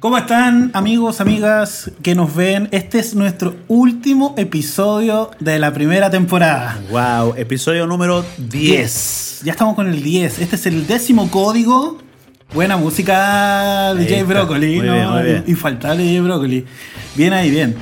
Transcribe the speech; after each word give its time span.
¿Cómo 0.00 0.16
están 0.16 0.70
amigos, 0.72 1.20
amigas 1.20 1.90
que 2.02 2.14
nos 2.14 2.34
ven? 2.34 2.70
Este 2.72 2.98
es 3.00 3.14
nuestro 3.14 3.54
último 3.68 4.34
episodio 4.38 5.30
de 5.38 5.58
la 5.58 5.74
primera 5.74 6.08
temporada. 6.08 6.80
Wow, 6.90 7.34
episodio 7.36 7.86
número 7.86 8.24
10. 8.38 9.42
Ya 9.44 9.52
estamos 9.52 9.74
con 9.74 9.88
el 9.88 10.02
10. 10.02 10.38
Este 10.38 10.56
es 10.56 10.64
el 10.64 10.86
décimo 10.86 11.30
código. 11.30 11.98
Buena 12.54 12.78
música 12.78 13.92
DJ 13.94 14.20
está. 14.20 14.32
Broccoli, 14.32 14.76
Muy 14.76 14.86
¿no? 14.86 14.94
bien, 14.94 15.10
muy 15.10 15.22
bien. 15.22 15.44
Infaltable 15.48 16.04
DJ 16.04 16.20
Broccoli. 16.22 16.64
Bien 17.14 17.32
ahí, 17.34 17.50
bien. 17.50 17.76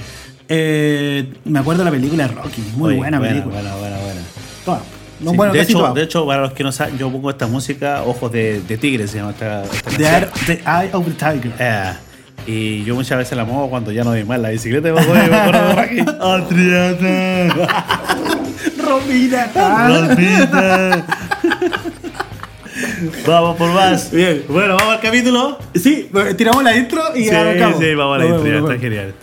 Eh, 0.49 1.33
me 1.45 1.61
acuerdo 1.61 1.85
de 1.85 1.85
la 1.85 1.91
película 1.93 2.27
Rocky. 2.27 2.63
Muy 2.75 2.89
Oye, 2.89 2.97
buena, 2.99 3.21
película. 3.21 3.55
Buena, 3.55 3.77
buena, 3.77 3.97
buena. 3.99 4.21
Toda. 4.65 4.96
No, 5.21 5.31
Sí, 5.31 5.37
bueno, 5.37 5.53
de, 5.55 5.61
hecho, 5.63 5.93
de 5.95 6.03
hecho, 6.03 6.27
para 6.27 6.43
los 6.43 6.53
que 6.53 6.63
no 6.63 6.73
saben, 6.73 6.99
yo 6.99 7.11
pongo 7.11 7.31
esta 7.31 7.47
música, 7.47 8.03
Ojos 8.05 8.31
de, 8.33 8.61
de 8.61 8.77
Tigre 8.77 9.09
se 9.09 9.17
llama 9.19 9.31
esta, 9.31 9.63
esta 9.65 9.91
The. 9.91 10.05
Eye- 10.05 10.29
The 10.47 10.53
Eye 10.67 10.91
of 10.93 11.07
the 11.07 11.13
Tiger. 11.13 11.53
Eh, 11.59 11.93
y 12.47 12.85
yo 12.85 12.95
muchas 12.95 13.17
veces 13.19 13.37
la 13.37 13.45
muevo 13.45 13.69
cuando 13.71 13.91
ya 13.93 14.05
no 14.05 14.11
doy 14.11 14.25
más 14.25 14.39
la 14.39 14.51
bicicleta 14.51 14.89
y 14.89 14.93
me 14.93 15.01
acuerdo, 15.01 15.23
de 15.25 15.29
Romina. 18.85 19.51
Rolfita. 19.89 21.05
Vamos 23.27 23.57
por 23.57 23.71
más. 23.73 24.11
Bien. 24.11 24.45
Bueno, 24.49 24.77
vamos 24.77 24.95
al 24.95 25.01
capítulo. 25.01 25.59
Sí, 25.75 26.11
tiramos 26.37 26.63
la 26.63 26.77
intro 26.77 27.03
y 27.15 27.25
Sí, 27.25 27.31
arrancamos. 27.31 27.79
sí, 27.81 27.95
vamos 27.95 28.17
a 28.17 28.19
la 28.19 28.27
intro, 28.27 28.47
ya, 28.47 28.59
está 28.59 28.79
genial. 28.79 29.15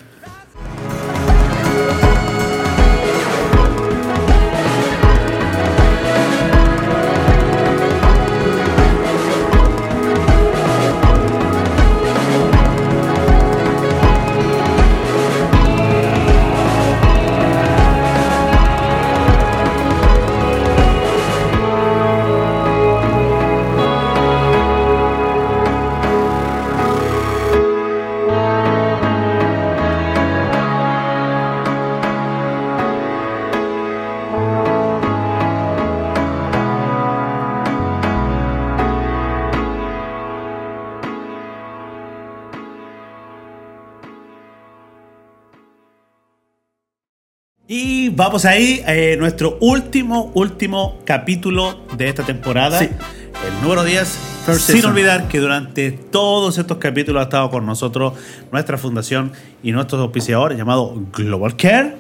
Vamos 48.24 48.46
ahí, 48.46 48.82
eh, 48.88 49.16
nuestro 49.20 49.58
último, 49.60 50.32
último 50.34 51.00
capítulo 51.04 51.82
de 51.98 52.08
esta 52.08 52.24
temporada. 52.24 52.80
Sí. 52.80 52.86
El 52.86 53.62
número 53.62 53.84
10. 53.84 54.18
First 54.46 54.62
sin 54.62 54.76
season. 54.76 54.92
olvidar 54.92 55.28
que 55.28 55.40
durante 55.40 55.92
todos 55.92 56.58
estos 56.58 56.78
capítulos 56.78 57.20
ha 57.20 57.24
estado 57.24 57.50
con 57.50 57.66
nosotros 57.66 58.14
nuestra 58.52 58.78
fundación 58.78 59.34
y 59.62 59.72
nuestros 59.74 60.00
auspiciadores 60.02 60.58
llamado 60.58 60.96
Global 61.14 61.56
Care, 61.58 61.96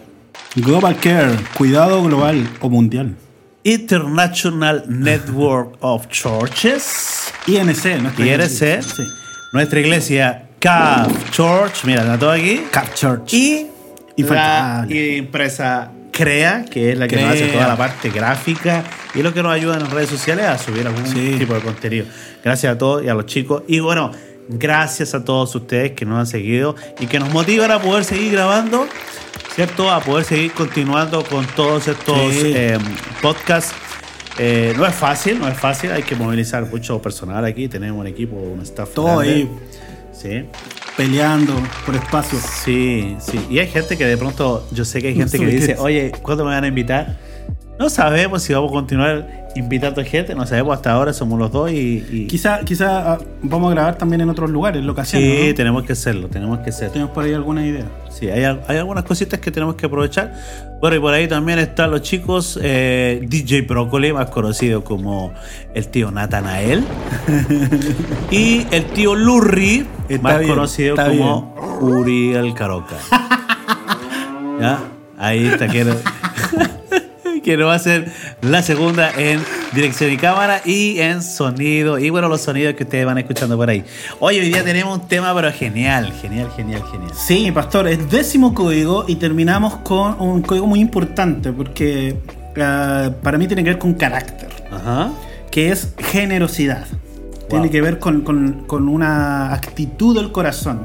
Global 0.55 0.95
Care, 0.97 1.31
cuidado 1.57 2.01
global 2.03 2.47
o 2.61 2.69
mundial. 2.69 3.15
International 3.65 4.83
Network 4.87 5.75
of 5.81 6.07
Churches, 6.07 7.33
INC, 7.47 8.01
¿no? 8.01 8.11
IRC, 8.17 8.81
Sí. 8.81 9.03
nuestra 9.51 9.79
iglesia 9.81 10.47
CAF 10.59 11.31
Church, 11.31 11.83
mira, 11.83 12.01
está 12.01 12.17
todo 12.17 12.31
aquí. 12.31 12.61
Cap 12.71 12.93
Church. 12.93 13.33
Y 13.33 13.63
la 13.63 13.67
Infaltable. 14.17 15.17
empresa 15.17 15.91
Crea, 16.13 16.63
que 16.69 16.91
es 16.91 16.97
la 16.97 17.07
que 17.07 17.15
nos 17.17 17.31
hace 17.33 17.47
toda 17.47 17.67
la 17.67 17.75
parte 17.75 18.09
gráfica 18.11 18.83
y 19.15 19.23
lo 19.23 19.33
que 19.33 19.41
nos 19.43 19.51
ayuda 19.51 19.73
en 19.75 19.83
las 19.83 19.91
redes 19.91 20.09
sociales 20.09 20.45
a 20.45 20.57
subir 20.59 20.85
algún 20.87 21.05
Sí. 21.07 21.35
tipo 21.39 21.53
de 21.55 21.59
contenido. 21.61 22.05
Gracias 22.43 22.73
a 22.73 22.77
todos 22.77 23.03
y 23.03 23.09
a 23.09 23.13
los 23.15 23.25
chicos. 23.25 23.63
Y 23.67 23.79
bueno, 23.79 24.11
gracias 24.47 25.15
a 25.15 25.25
todos 25.25 25.53
ustedes 25.55 25.93
que 25.93 26.05
nos 26.05 26.19
han 26.19 26.27
seguido 26.27 26.75
y 26.99 27.07
que 27.07 27.17
nos 27.19 27.31
motivan 27.33 27.71
a 27.71 27.79
poder 27.79 28.03
seguir 28.05 28.31
grabando, 28.33 28.87
¿cierto? 29.55 29.89
A 29.91 30.01
poder 30.01 30.23
seguir 30.23 30.51
continuando 30.53 31.23
con 31.25 31.45
todos 31.47 31.87
estos 31.87 32.15
Sí. 32.31 32.51
eh, 32.55 32.77
podcasts. 33.21 33.73
Eh, 34.37 34.73
no 34.77 34.85
es 34.85 34.93
fácil, 34.95 35.39
no 35.39 35.47
es 35.47 35.57
fácil, 35.57 35.91
hay 35.91 36.03
que 36.03 36.15
movilizar 36.15 36.65
mucho 36.65 37.01
personal 37.01 37.43
aquí, 37.45 37.67
tenemos 37.67 37.99
un 37.99 38.07
equipo, 38.07 38.35
un 38.35 38.61
staff. 38.61 38.89
Todo 38.93 39.17
grande. 39.17 39.33
ahí 39.33 39.49
Sí. 40.11 40.45
Peleando 40.97 41.53
por 41.85 41.95
espacio. 41.95 42.39
Sí, 42.39 43.15
sí. 43.19 43.39
Y 43.49 43.59
hay 43.59 43.67
gente 43.67 43.97
que 43.97 44.05
de 44.05 44.17
pronto, 44.17 44.67
yo 44.71 44.85
sé 44.85 45.01
que 45.01 45.09
hay 45.09 45.15
gente 45.15 45.39
que 45.39 45.45
dice, 45.45 45.75
oye, 45.79 46.11
¿cuándo 46.21 46.45
me 46.45 46.51
van 46.51 46.63
a 46.63 46.67
invitar? 46.67 47.17
No 47.83 47.89
sabemos 47.89 48.41
si 48.41 48.53
vamos 48.53 48.71
a 48.71 48.75
continuar 48.75 49.27
invitando 49.57 50.01
gente, 50.05 50.33
no 50.33 50.47
sabemos 50.47 50.73
hasta 50.73 50.93
ahora, 50.93 51.11
somos 51.11 51.37
los 51.37 51.51
dos 51.51 51.69
y... 51.69 52.01
y- 52.09 52.27
Quizá, 52.27 52.61
quizá 52.61 53.11
ah, 53.11 53.17
vamos 53.41 53.69
a 53.71 53.75
grabar 53.75 53.97
también 53.97 54.21
en 54.21 54.29
otros 54.29 54.49
lugares, 54.49 54.81
locaciones. 54.81 55.41
sí, 55.41 55.47
¿no? 55.49 55.53
tenemos 55.53 55.83
que 55.83 55.91
hacerlo, 55.91 56.29
tenemos 56.29 56.59
que 56.59 56.69
hacerlo. 56.69 56.93
Tenemos 56.93 57.13
por 57.13 57.25
ahí 57.25 57.33
alguna 57.33 57.67
idea. 57.67 57.83
Sí, 58.09 58.29
hay, 58.29 58.45
hay 58.45 58.77
algunas 58.77 59.03
cositas 59.03 59.41
que 59.41 59.51
tenemos 59.51 59.75
que 59.75 59.87
aprovechar. 59.87 60.33
Bueno, 60.79 60.95
y 60.95 60.99
por 61.01 61.13
ahí 61.13 61.27
también 61.27 61.59
están 61.59 61.91
los 61.91 62.03
chicos, 62.03 62.57
eh, 62.63 63.19
DJ 63.27 63.63
Brócoli, 63.63 64.13
más 64.13 64.29
conocido 64.29 64.85
como 64.85 65.33
el 65.73 65.85
tío 65.89 66.09
Natanael, 66.09 66.85
y 68.31 68.65
el 68.71 68.85
tío 68.93 69.13
Lurri, 69.13 69.85
más 70.21 70.39
bien, 70.39 70.49
conocido 70.51 70.95
como 70.95 71.53
Uri 71.81 72.33
el 72.33 72.53
Caroca. 72.53 72.95
¿Ya? 74.61 74.79
Ahí 75.17 75.47
está, 75.47 75.67
que, 75.67 75.85
que 77.43 77.57
nos 77.57 77.67
va 77.67 77.73
a 77.73 77.75
hacer 77.75 78.11
la 78.41 78.63
segunda 78.63 79.11
en 79.17 79.39
dirección 79.73 80.11
y 80.11 80.17
cámara 80.17 80.61
y 80.65 80.99
en 80.99 81.21
sonido. 81.21 81.99
Y 81.99 82.09
bueno, 82.09 82.29
los 82.29 82.41
sonidos 82.41 82.73
que 82.75 82.83
ustedes 82.83 83.05
van 83.05 83.17
escuchando 83.17 83.57
por 83.57 83.69
ahí. 83.69 83.83
Hoy, 84.19 84.39
hoy 84.39 84.47
día 84.47 84.63
tenemos 84.63 84.97
un 84.99 85.07
tema, 85.07 85.33
pero 85.35 85.51
genial, 85.51 86.11
genial, 86.21 86.49
genial, 86.55 86.81
genial. 86.91 87.11
Sí, 87.15 87.51
pastor, 87.51 87.87
es 87.87 88.09
décimo 88.09 88.53
código 88.53 89.05
y 89.07 89.15
terminamos 89.17 89.75
con 89.77 90.19
un 90.21 90.41
código 90.41 90.65
muy 90.67 90.79
importante 90.79 91.51
porque 91.51 92.15
ah, 92.59 93.11
para 93.21 93.37
mí 93.37 93.47
tiene 93.47 93.63
que 93.63 93.71
ver 93.71 93.79
con 93.79 93.93
carácter, 93.93 94.49
Ajá. 94.71 95.11
que 95.51 95.71
es 95.71 95.93
generosidad. 95.99 96.85
Tiene 97.49 97.69
que 97.69 97.81
ver 97.81 97.99
con, 97.99 98.21
con- 98.21 98.63
con 98.65 98.87
una 98.89 99.53
actitud 99.53 100.15
del 100.15 100.31
corazón. 100.31 100.81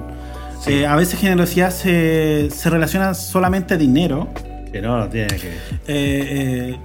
Eh, 0.66 0.84
a 0.86 0.96
veces 0.96 1.19
generosidad 1.20 1.70
se, 1.70 2.50
se 2.50 2.69
relaciona 2.69 3.14
solamente 3.14 3.75
a 3.75 3.76
dinero. 3.78 4.28
Que 4.73 4.81
no, 4.81 4.99
no 4.99 5.09
tiene 5.09 5.29
que. 5.29 5.49
Eh, 5.49 5.55
eh, 5.87 6.77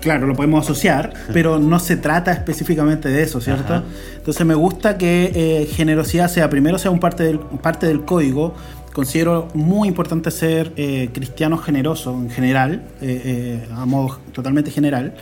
claro, 0.00 0.26
lo 0.26 0.34
podemos 0.34 0.64
asociar, 0.64 1.12
pero 1.32 1.58
no 1.58 1.78
se 1.78 1.96
trata 1.96 2.32
específicamente 2.32 3.08
de 3.08 3.22
eso, 3.22 3.40
¿cierto? 3.40 3.74
Ajá. 3.74 3.84
Entonces 4.16 4.46
me 4.46 4.54
gusta 4.54 4.98
que 4.98 5.32
eh, 5.34 5.66
generosidad 5.66 6.28
sea, 6.28 6.50
primero 6.50 6.78
sea 6.78 6.90
un 6.90 7.00
parte 7.00 7.24
del, 7.24 7.38
parte 7.38 7.86
del 7.86 8.04
código. 8.04 8.54
Considero 8.92 9.46
muy 9.54 9.86
importante 9.86 10.32
ser 10.32 10.72
eh, 10.76 11.10
cristiano 11.12 11.56
generoso 11.58 12.12
en 12.12 12.28
general, 12.28 12.82
eh, 13.00 13.22
eh, 13.24 13.68
a 13.72 13.86
modo 13.86 14.18
totalmente 14.32 14.72
general. 14.72 15.14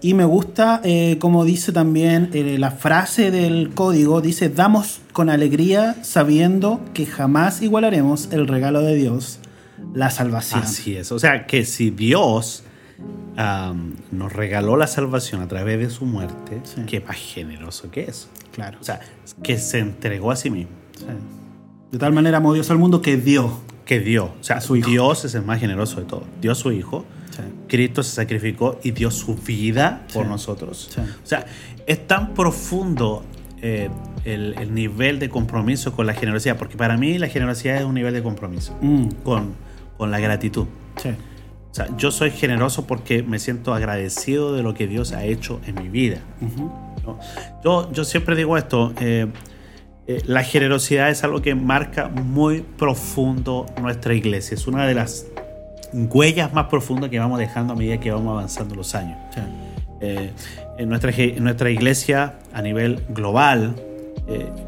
Y 0.00 0.14
me 0.14 0.24
gusta, 0.24 0.80
eh, 0.82 1.18
como 1.20 1.44
dice 1.44 1.70
también 1.70 2.30
eh, 2.32 2.56
la 2.58 2.72
frase 2.72 3.30
del 3.30 3.70
código, 3.74 4.20
dice, 4.20 4.48
damos 4.48 5.00
con 5.12 5.30
alegría 5.30 5.94
sabiendo 6.02 6.80
que 6.92 7.06
jamás 7.06 7.62
igualaremos 7.62 8.28
el 8.32 8.48
regalo 8.48 8.82
de 8.82 8.96
Dios, 8.96 9.38
la 9.94 10.10
salvación. 10.10 10.62
Así 10.62 10.96
es. 10.96 11.12
O 11.12 11.18
sea, 11.18 11.46
que 11.46 11.64
si 11.64 11.90
Dios 11.90 12.64
nos 14.10 14.32
regaló 14.32 14.76
la 14.76 14.86
salvación 14.86 15.40
a 15.42 15.48
través 15.48 15.78
de 15.78 15.90
su 15.90 16.04
muerte, 16.04 16.60
Sí. 16.64 16.82
qué 16.86 17.00
más 17.00 17.16
generoso 17.16 17.90
que 17.90 18.02
eso. 18.02 18.28
Claro. 18.52 18.78
O 18.80 18.84
sea, 18.84 19.00
que 19.42 19.58
se 19.58 19.78
entregó 19.78 20.30
a 20.30 20.36
sí 20.36 20.50
mismo. 20.50 20.72
Sí. 20.96 21.06
De 21.90 21.98
tal 21.98 22.12
manera 22.12 22.38
amó 22.38 22.52
Dios 22.54 22.70
al 22.70 22.78
mundo 22.78 23.00
que 23.02 23.16
dio. 23.16 23.60
Que 23.84 24.00
dio. 24.00 24.26
O 24.26 24.44
sea, 24.44 24.60
su 24.60 24.76
hijo. 24.76 24.88
Dios 24.90 25.24
es 25.24 25.34
el 25.34 25.42
más 25.42 25.60
generoso 25.60 26.00
de 26.00 26.06
todos. 26.06 26.24
Dio 26.40 26.52
a 26.52 26.54
su 26.54 26.70
hijo. 26.72 27.04
Sí. 27.30 27.42
Cristo 27.68 28.02
se 28.02 28.14
sacrificó 28.14 28.78
y 28.82 28.90
dio 28.92 29.10
su 29.10 29.34
vida 29.34 30.06
por 30.12 30.26
nosotros. 30.26 30.90
O 30.98 31.26
sea, 31.26 31.46
es 31.86 32.06
tan 32.06 32.34
profundo 32.34 33.24
eh, 33.62 33.88
el, 34.24 34.54
el 34.58 34.74
nivel 34.74 35.18
de 35.18 35.28
compromiso 35.30 35.92
con 35.94 36.06
la 36.06 36.12
generosidad, 36.14 36.56
porque 36.58 36.76
para 36.76 36.96
mí 36.96 37.18
la 37.18 37.28
generosidad 37.28 37.76
es 37.78 37.84
un 37.84 37.94
nivel 37.94 38.12
de 38.14 38.22
compromiso 38.22 38.76
Mm, 38.80 39.06
con, 39.24 39.54
con 39.96 40.10
la 40.10 40.20
gratitud. 40.20 40.66
sí. 40.96 41.10
O 41.72 41.74
sea, 41.74 41.88
yo 41.96 42.10
soy 42.10 42.30
generoso 42.30 42.86
porque 42.86 43.22
me 43.22 43.38
siento 43.38 43.72
agradecido 43.72 44.54
de 44.54 44.62
lo 44.62 44.74
que 44.74 44.86
Dios 44.86 45.12
ha 45.12 45.24
hecho 45.24 45.58
en 45.66 45.76
mi 45.76 45.88
vida. 45.88 46.18
Yo, 47.64 47.90
yo 47.90 48.04
siempre 48.04 48.36
digo 48.36 48.58
esto, 48.58 48.92
eh, 49.00 49.26
eh, 50.06 50.20
la 50.26 50.44
generosidad 50.44 51.08
es 51.08 51.24
algo 51.24 51.40
que 51.40 51.54
marca 51.54 52.08
muy 52.08 52.60
profundo 52.60 53.64
nuestra 53.80 54.12
iglesia. 54.12 54.54
Es 54.54 54.66
una 54.66 54.86
de 54.86 54.92
las 54.92 55.26
huellas 55.94 56.52
más 56.52 56.66
profundas 56.66 57.08
que 57.08 57.18
vamos 57.18 57.38
dejando 57.38 57.72
a 57.72 57.76
medida 57.76 57.98
que 57.98 58.10
vamos 58.10 58.32
avanzando 58.32 58.74
los 58.74 58.94
años. 58.94 59.16
Sí. 59.34 59.40
Eh, 60.02 60.30
en, 60.76 60.90
nuestra, 60.90 61.10
en 61.10 61.42
nuestra 61.42 61.70
iglesia 61.70 62.34
a 62.52 62.60
nivel 62.60 63.02
global 63.08 63.76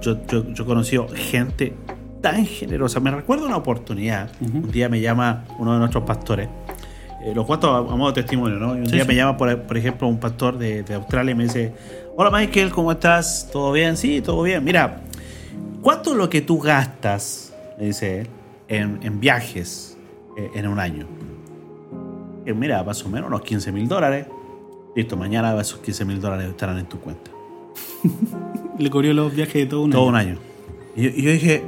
yo, 0.01 0.27
yo, 0.27 0.53
yo 0.53 0.65
he 0.65 0.67
conocido 0.67 1.09
gente 1.09 1.75
tan 2.25 2.47
generosa. 2.47 3.01
Me 3.01 3.11
recuerdo 3.11 3.45
una 3.47 3.57
oportunidad. 3.59 4.31
Un 4.41 4.71
día 4.71 4.89
me 4.89 5.01
llama 5.01 5.45
uno 5.59 5.75
de 5.75 5.79
nuestros 5.79 6.05
pastores. 6.05 6.49
Eh, 7.23 7.33
los 7.35 7.45
cuento 7.47 7.71
a, 7.71 7.79
a 7.79 7.83
modo 7.97 8.13
de 8.13 8.23
testimonio, 8.23 8.59
¿no? 8.59 8.75
Y 8.77 8.79
un 8.81 8.87
Sí, 8.87 8.93
día 8.93 9.03
sí. 9.03 9.09
me 9.09 9.15
llama, 9.15 9.37
por, 9.37 9.63
por 9.63 9.77
ejemplo, 9.77 10.09
un 10.09 10.19
pastor 10.19 10.57
de, 10.59 10.83
de 10.83 10.95
Australia 10.95 11.33
y 11.33 11.35
me 11.35 11.45
dice: 11.45 11.73
Hola 12.17 12.31
Michael, 12.31 12.71
¿cómo 12.71 12.93
estás? 12.93 13.49
¿Todo 13.53 13.73
bien? 13.73 13.97
Sí, 13.99 14.21
todo 14.23 14.43
bien. 14.43 14.65
Mira, 14.65 15.01
¿cuánto 15.83 16.13
es 16.13 16.17
lo 16.17 16.29
que 16.31 16.41
tú 16.41 16.59
gastas, 16.59 17.53
me 17.79 17.87
dice 17.87 18.21
él, 18.21 18.29
en, 18.69 18.99
en 19.03 19.21
viajes 19.21 19.97
eh, 20.39 20.51
en 20.55 20.67
un 20.67 20.79
año? 20.81 21.07
Eh, 22.47 22.55
mira, 22.55 22.83
más 22.85 23.05
o 23.05 23.09
menos 23.11 23.29
unos 23.29 23.43
15 23.43 23.71
mil 23.71 23.87
dólares. 23.87 24.27
Listo, 24.97 25.17
mañana 25.17 25.59
esos 25.61 25.81
15 25.81 26.05
mil 26.07 26.21
dólares 26.21 26.49
estarán 26.49 26.79
en 26.79 26.87
tu 26.87 26.99
cuenta. 27.01 27.31
Le 28.79 28.91
cubrió 28.91 29.13
los 29.13 29.35
viajes 29.35 29.55
de 29.55 29.67
todo 29.67 29.83
un 29.83 29.91
Todo 29.91 30.03
año. 30.03 30.09
un 30.09 30.17
año. 30.17 30.39
Y 30.97 31.23
yo 31.23 31.31
dije, 31.31 31.65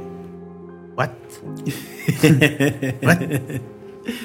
¿what? 0.97 1.09
¿What? 3.03 3.17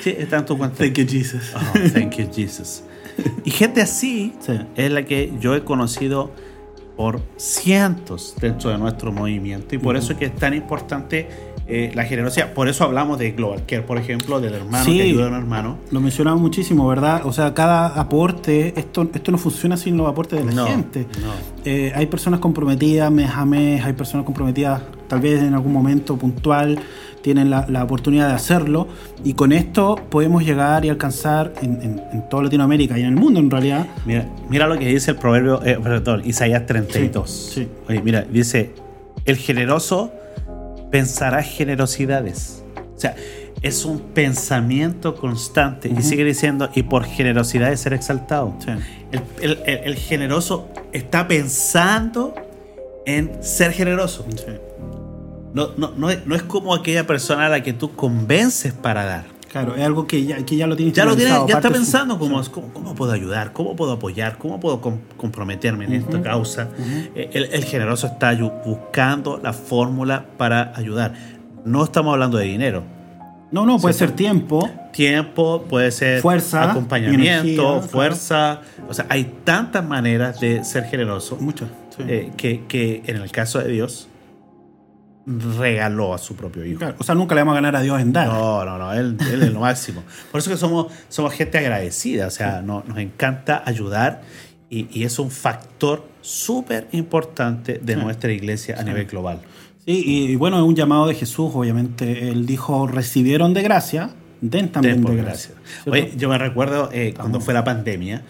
Sí, 0.02 0.14
está 0.16 0.38
en 0.38 0.44
tu 0.46 0.56
cuenta. 0.56 0.76
Thank 0.78 0.94
you, 0.94 1.06
Jesus. 1.06 1.52
Oh, 1.56 1.60
thank 1.92 2.16
you, 2.16 2.26
Jesus. 2.32 2.84
Y 3.44 3.50
gente 3.50 3.82
así 3.82 4.32
Sí. 4.40 4.58
es 4.76 4.90
la 4.92 5.04
que 5.04 5.32
yo 5.40 5.54
he 5.54 5.64
conocido 5.64 6.30
por 6.96 7.20
cientos 7.36 8.34
dentro 8.40 8.70
de 8.70 8.78
nuestro 8.78 9.10
movimiento 9.12 9.74
y 9.74 9.78
por 9.78 9.96
eso 9.96 10.12
es 10.12 10.18
que 10.18 10.26
es 10.26 10.36
tan 10.36 10.54
importante 10.54 11.28
eh, 11.68 11.90
la 11.94 12.04
generosidad. 12.04 12.52
Por 12.54 12.68
eso 12.68 12.84
hablamos 12.84 13.18
de 13.18 13.30
Global 13.32 13.64
Care, 13.66 13.82
por 13.82 13.96
ejemplo, 13.96 14.40
del 14.40 14.54
hermano 14.54 14.84
Sí. 14.84 14.96
que 14.98 15.02
ayuda 15.04 15.26
a 15.26 15.28
un 15.28 15.34
hermano. 15.34 15.78
Lo 15.90 16.00
mencionamos 16.00 16.40
muchísimo, 16.40 16.86
¿verdad? 16.88 17.22
O 17.24 17.32
sea, 17.32 17.54
cada 17.54 17.86
aporte, 18.00 18.74
esto, 18.78 19.08
esto 19.14 19.30
no 19.32 19.38
funciona 19.38 19.76
sin 19.76 19.96
los 19.96 20.08
aportes 20.08 20.38
de 20.40 20.44
la 20.44 20.52
No, 20.52 20.66
gente. 20.66 21.06
no. 21.22 21.32
Eh, 21.64 21.92
hay 21.94 22.06
personas 22.06 22.40
comprometidas 22.40 23.10
mes 23.12 23.30
a 23.30 23.44
mes, 23.46 23.82
hay 23.84 23.92
personas 23.94 24.26
comprometidas 24.26 24.82
tal 25.12 25.20
vez 25.20 25.42
en 25.42 25.52
algún 25.52 25.74
momento 25.74 26.16
puntual, 26.16 26.78
tienen 27.20 27.50
la, 27.50 27.66
la 27.68 27.84
oportunidad 27.84 28.28
de 28.28 28.32
hacerlo 28.34 28.88
y 29.22 29.34
con 29.34 29.52
esto 29.52 29.96
podemos 30.08 30.42
llegar 30.42 30.86
y 30.86 30.88
alcanzar 30.88 31.52
en, 31.60 31.82
en- 31.82 32.02
en 32.14 32.28
toda 32.30 32.44
Latinoamérica 32.44 32.98
y 32.98 33.02
en 33.02 33.08
el 33.08 33.16
mundo 33.16 33.38
en 33.38 33.50
realidad. 33.50 33.86
Mira, 34.06 34.26
mira 34.48 34.66
lo 34.66 34.78
que 34.78 34.86
dice 34.86 35.10
el 35.10 35.18
proverbio, 35.18 35.62
eh, 35.66 35.78
perdón, 35.82 36.22
Isaías 36.24 36.64
32. 36.64 37.30
Sí, 37.30 37.60
sí. 37.60 37.68
Oye, 37.90 38.00
mira, 38.00 38.22
dice, 38.22 38.70
el 39.26 39.36
generoso 39.36 40.12
pensará 40.90 41.42
generosidades. 41.42 42.64
O 42.96 42.98
sea, 42.98 43.14
es 43.60 43.84
un 43.84 43.98
pensamiento 44.00 45.14
constante. 45.14 45.90
Y 45.94 46.00
sigue 46.02 46.24
diciendo, 46.24 46.70
y 46.74 46.84
por 46.84 47.04
generosidad 47.04 47.74
ser 47.76 47.92
exaltado. 47.92 48.54
Sí. 48.60 48.70
El, 49.12 49.20
el- 49.42 49.58
el- 49.66 49.78
el 49.84 49.94
generoso 49.96 50.68
está 50.94 51.28
pensando 51.28 52.34
en 53.04 53.30
ser 53.42 53.72
generoso. 53.72 54.24
Sí. 54.36 54.52
No, 55.54 55.70
no, 55.76 55.92
no, 55.96 56.10
es, 56.10 56.26
no 56.26 56.34
es 56.34 56.42
como 56.42 56.74
aquella 56.74 57.06
persona 57.06 57.46
a 57.46 57.48
la 57.48 57.62
que 57.62 57.72
tú 57.72 57.92
convences 57.94 58.72
para 58.72 59.04
dar. 59.04 59.24
Claro, 59.50 59.76
es 59.76 59.82
algo 59.82 60.06
que 60.06 60.24
ya, 60.24 60.36
que 60.46 60.56
ya 60.56 60.66
lo 60.66 60.76
tienes 60.76 60.94
Ya 60.94 61.04
lo 61.04 61.14
ya 61.14 61.56
está 61.56 61.68
su- 61.68 61.74
pensando 61.74 62.18
cómo, 62.18 62.42
cómo, 62.50 62.72
cómo 62.72 62.94
puedo 62.94 63.12
ayudar, 63.12 63.52
cómo 63.52 63.76
puedo 63.76 63.92
apoyar, 63.92 64.38
cómo 64.38 64.58
puedo 64.58 64.80
com- 64.80 65.00
comprometerme 65.18 65.84
en 65.84 65.92
esta 65.92 66.22
causa. 66.22 66.68
Eh, 67.14 67.28
el, 67.34 67.44
el 67.52 67.64
generoso 67.64 68.06
está 68.06 68.34
buscando 68.64 69.38
la 69.42 69.52
fórmula 69.52 70.24
para 70.38 70.72
ayudar. 70.74 71.12
No 71.66 71.84
estamos 71.84 72.14
hablando 72.14 72.38
de 72.38 72.46
dinero. 72.46 72.82
No, 73.50 73.66
no, 73.66 73.78
puede 73.78 73.92
ser 73.92 74.12
tiempo. 74.12 74.70
Tiempo, 74.92 75.64
puede 75.68 75.90
ser 75.90 76.22
Fuerza, 76.22 76.70
acompañamiento, 76.70 77.22
energía, 77.42 77.56
claro. 77.62 77.82
fuerza. 77.82 78.60
O 78.88 78.94
sea, 78.94 79.04
hay 79.10 79.24
tantas 79.44 79.84
maneras 79.84 80.40
de 80.40 80.64
ser 80.64 80.84
generoso 80.84 81.36
Mucho. 81.38 81.66
sí. 81.94 82.04
eh, 82.08 82.32
que, 82.38 82.64
que 82.66 83.02
en 83.06 83.16
el 83.16 83.30
caso 83.30 83.58
de 83.58 83.68
Dios 83.70 84.08
regaló 85.26 86.14
a 86.14 86.18
su 86.18 86.34
propio 86.36 86.64
hijo. 86.64 86.78
Claro, 86.78 86.96
O 86.98 87.04
sea, 87.04 87.14
nunca 87.14 87.34
le 87.34 87.40
vamos 87.42 87.52
a 87.52 87.54
ganar 87.56 87.76
a 87.76 87.80
Dios 87.82 88.00
en 88.00 88.12
dar. 88.12 88.28
No, 88.28 88.64
no, 88.64 88.78
no, 88.78 88.92
él, 88.92 89.16
él 89.32 89.42
es 89.42 89.52
lo 89.52 89.60
máximo. 89.60 90.02
Por 90.30 90.40
eso 90.40 90.50
que 90.50 90.56
somos, 90.56 90.92
somos 91.08 91.32
gente 91.32 91.58
agradecida, 91.58 92.26
o 92.26 92.30
sea, 92.30 92.62
no- 92.62 92.82
nos 92.86 92.98
encanta 92.98 93.62
ayudar 93.64 94.22
y, 94.70 94.88
y 94.90 95.04
es 95.04 95.18
un 95.18 95.30
factor 95.30 96.06
súper 96.22 96.88
importante 96.92 97.80
de 97.82 97.96
nuestra 97.96 98.32
iglesia 98.32 98.76
a 98.78 98.82
nivel 98.82 99.06
global. 99.06 99.40
Sí, 99.84 100.02
y, 100.06 100.32
y 100.32 100.36
bueno, 100.36 100.58
es 100.58 100.62
un 100.64 100.76
llamado 100.76 101.06
de 101.06 101.14
Jesús, 101.14 101.50
obviamente. 101.54 102.28
Él 102.30 102.46
dijo, 102.46 102.86
recibieron 102.86 103.52
de 103.54 103.62
gracia, 103.62 104.10
den 104.40 104.70
también 104.70 105.02
Den 105.02 105.16
de 105.16 105.22
gracia. 105.22 105.54
gracia. 105.84 105.92
Oye, 105.92 106.12
yo 106.16 106.28
me 106.28 106.38
recuerdo 106.38 106.88
eh, 106.92 107.14
cuando 107.16 107.40
fue 107.40 107.52
la 107.54 107.64
pandemia 107.64 108.22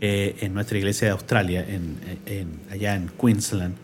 eh, 0.00 0.36
en 0.40 0.52
nuestra 0.54 0.76
iglesia 0.78 1.06
de 1.08 1.12
Australia, 1.12 1.64
en, 1.68 1.96
en- 2.26 2.60
allá 2.70 2.94
en 2.96 3.08
Queensland. 3.20 3.74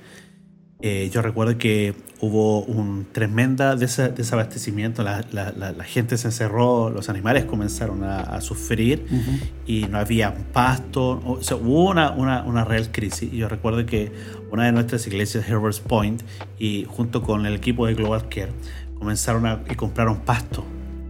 Eh, 0.83 1.09
yo 1.13 1.23
recuerdo 1.23 1.57
que 1.59 1.95
hubo 2.21 2.63
un 2.63 3.07
tremenda 3.13 3.75
desa- 3.77 4.13
desabastecimiento, 4.13 5.03
la, 5.03 5.25
la- 5.33 5.53
la- 5.53 5.73
la 5.73 5.85
gente 5.85 6.17
se 6.19 6.29
encerró, 6.29 6.91
los 6.91 7.09
animales 7.09 7.45
comenzaron 7.45 8.05
a, 8.05 8.21
a 8.21 8.41
sufrir 8.41 9.07
Ujú. 9.11 9.31
y 9.67 9.85
no 9.87 9.99
había 9.99 10.35
pasto, 10.53 11.23
o 11.25 11.43
sea, 11.43 11.57
hubo 11.57 11.89
una, 11.91 12.11
una, 12.13 12.43
una 12.45 12.65
real 12.65 12.91
crisis. 12.93 13.33
Y 13.33 13.37
yo 13.39 13.49
recuerdo 13.49 13.87
que 13.87 14.13
una 14.51 14.67
de 14.67 14.73
nuestras 14.73 15.07
iglesias, 15.07 15.49
Herbert's 15.49 15.81
Point, 15.81 16.23
y 16.59 16.85
junto 16.89 17.23
con 17.23 17.47
el 17.47 17.55
equipo 17.55 17.87
de 17.87 17.95
Global 17.95 18.29
Care, 18.29 18.53
comenzaron 18.99 19.47
a 19.47 19.63
y 19.71 19.75
compraron 19.75 20.21
pasto 20.21 20.65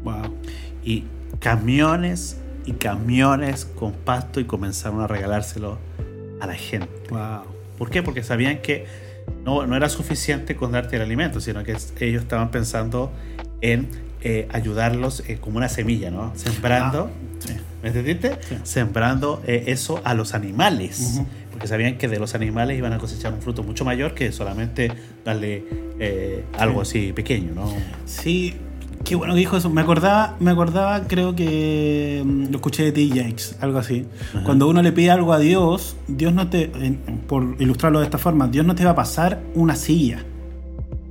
Wow. 0.04 0.34
y 0.84 1.04
camiones 1.38 2.38
y 2.64 2.72
camiones 2.72 3.64
con 3.66 3.92
pasto 3.92 4.40
y 4.40 4.44
comenzaron 4.44 5.00
a 5.00 5.06
regalárselo 5.06 5.78
a 6.40 6.46
la 6.46 6.54
gente. 6.54 6.88
Wow. 7.10 7.42
¿Por 7.78 7.90
qué? 7.90 8.02
Porque 8.02 8.22
sabían 8.22 8.58
que 8.62 8.86
no, 9.44 9.66
no 9.66 9.76
era 9.76 9.88
suficiente 9.88 10.56
con 10.56 10.72
darte 10.72 10.96
el 10.96 11.02
alimento, 11.02 11.40
sino 11.40 11.62
que 11.64 11.76
ellos 12.00 12.22
estaban 12.22 12.50
pensando 12.50 13.12
en 13.60 13.88
eh, 14.22 14.46
ayudarlos 14.52 15.22
eh, 15.28 15.38
como 15.40 15.56
una 15.56 15.68
semilla, 15.68 16.10
¿no? 16.10 16.32
Sembrando, 16.36 17.10
Sí. 17.40 17.54
¿me 17.82 17.88
entendiste? 17.88 18.38
Sí. 18.48 18.56
Sembrando 18.62 19.42
eh, 19.46 19.64
eso 19.66 20.00
a 20.04 20.14
los 20.14 20.34
animales. 20.34 21.20
Porque 21.50 21.66
sabían 21.66 21.98
que 21.98 22.06
de 22.08 22.18
los 22.20 22.34
animales 22.36 22.78
iban 22.78 22.92
a 22.92 22.98
cosechar 22.98 23.32
un 23.34 23.42
fruto 23.42 23.62
mucho 23.64 23.84
mayor 23.84 24.14
que 24.14 24.30
solamente 24.32 24.90
darle 25.24 25.64
eh, 25.98 26.44
algo 26.56 26.80
así 26.82 27.12
pequeño, 27.12 27.52
¿no? 27.54 27.72
Sí, 28.06 28.54
qué 29.04 29.14
bueno 29.14 29.34
que 29.34 29.40
dijo 29.40 29.56
eso. 29.56 29.69
Me 29.70 29.81
acordaba, 29.82 30.37
me 30.40 30.50
acordaba 30.50 31.02
creo 31.06 31.34
que 31.34 32.22
mm, 32.25 32.44
lo 32.50 32.56
escuché 32.56 32.84
de 32.84 32.93
T. 32.93 33.08
Jakes, 33.08 33.56
algo 33.60 33.78
así. 33.78 34.06
Ajá. 34.34 34.44
Cuando 34.44 34.69
uno 34.69 34.82
le 34.82 34.93
pide 34.93 35.10
algo 35.10 35.32
a 35.32 35.38
Dios, 35.38 35.96
Dios 36.08 36.32
no 36.32 36.49
te, 36.49 36.70
por 37.28 37.56
ilustrarlo 37.58 37.99
de 38.00 38.04
esta 38.06 38.19
forma, 38.19 38.49
Dios 38.49 38.64
no 38.66 38.75
te 38.75 38.84
va 38.84 38.90
a 38.93 38.94
pasar 38.96 39.40
una 39.54 39.75
silla. 39.76 40.25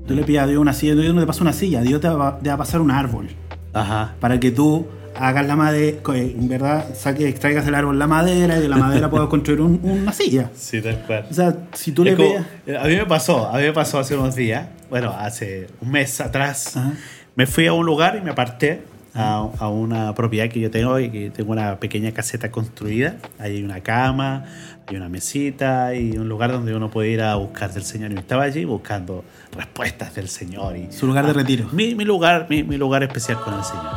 Tú 0.08 0.16
le 0.16 0.24
pides 0.24 0.42
a 0.42 0.48
Dios 0.48 0.60
una 0.60 0.74
silla, 0.74 0.96
Dios 0.96 1.14
no 1.14 1.22
te 1.22 1.28
pasa 1.28 1.42
una 1.42 1.54
silla, 1.54 1.82
Dios 1.82 2.02
te 2.02 2.10
va, 2.10 2.40
te 2.40 2.50
va 2.50 2.56
a 2.56 2.58
pasar 2.58 2.82
un 2.82 2.92
árbol. 2.92 3.30
Ajá. 3.74 4.16
Para 4.20 4.40
que 4.40 4.52
tú 4.52 4.88
hagas 5.16 5.46
la 5.46 5.56
madera, 5.56 5.98
en 6.16 6.48
verdad, 6.50 6.86
saques, 6.96 7.26
extraigas 7.28 7.66
del 7.66 7.76
árbol 7.76 8.00
la 8.00 8.08
madera 8.08 8.58
y 8.58 8.62
de 8.62 8.70
la 8.70 8.78
madera 8.78 9.10
puedas 9.10 9.28
construir 9.30 9.62
un- 9.62 9.80
una 9.84 10.12
silla. 10.12 10.50
Sí, 10.56 10.82
tal 10.82 11.00
cual. 11.06 11.26
O 11.30 11.34
sea, 11.34 11.56
si 11.74 11.92
tú 11.92 12.04
le 12.04 12.12
Es 12.12 12.16
como- 12.18 12.30
pides... 12.30 12.44
eh, 12.68 12.78
a 12.78 12.86
mí 12.88 12.96
me 12.96 13.06
pasó, 13.06 13.48
a 13.50 13.58
mí 13.58 13.64
me 13.64 13.74
pasó 13.74 14.00
hace 14.00 14.16
unos 14.16 14.36
días, 14.36 14.68
bueno, 14.90 15.12
hace 15.18 15.68
un 15.82 15.92
mes 15.92 16.20
atrás, 16.20 16.76
Ajá. 16.76 16.94
Me 17.42 17.48
fui 17.48 17.66
a 17.66 17.74
un 17.74 17.88
lugar 17.88 18.16
y 18.18 18.22
me 18.22 18.30
aparté 18.30 18.82
a, 19.16 19.50
a 19.58 19.68
una 19.68 20.14
propiedad 20.14 20.48
que 20.48 20.60
yo 20.60 20.70
tengo 20.70 21.00
y 21.00 21.10
que 21.10 21.32
tengo 21.32 21.52
una 21.54 21.80
pequeña 21.80 22.12
caseta 22.12 22.52
construida. 22.52 23.16
Ahí 23.40 23.56
hay 23.58 23.64
una 23.64 23.82
cama, 23.82 24.46
hay 24.86 24.96
una 24.96 25.10
mesita 25.10 25.96
y 25.96 26.18
un 26.20 26.30
lugar 26.30 26.52
donde 26.52 26.76
uno 26.76 26.92
puede 26.92 27.10
ir 27.10 27.22
a 27.24 27.34
buscar 27.38 27.74
del 27.74 27.82
Señor. 27.84 28.12
Y 28.12 28.16
estaba 28.20 28.44
allí 28.44 28.64
buscando 28.64 29.26
respuestas 29.58 30.14
del 30.14 30.28
Señor. 30.28 30.78
Y, 30.78 30.92
Su 30.92 31.08
lugar 31.08 31.26
de 31.26 31.34
retiro. 31.34 31.68
Mi, 31.72 31.96
mi 31.96 32.06
lugar, 32.06 32.46
mi, 32.48 32.62
mi 32.62 32.78
lugar 32.78 33.02
especial 33.02 33.40
con 33.44 33.56
el 33.56 33.64
Señor. 33.64 33.90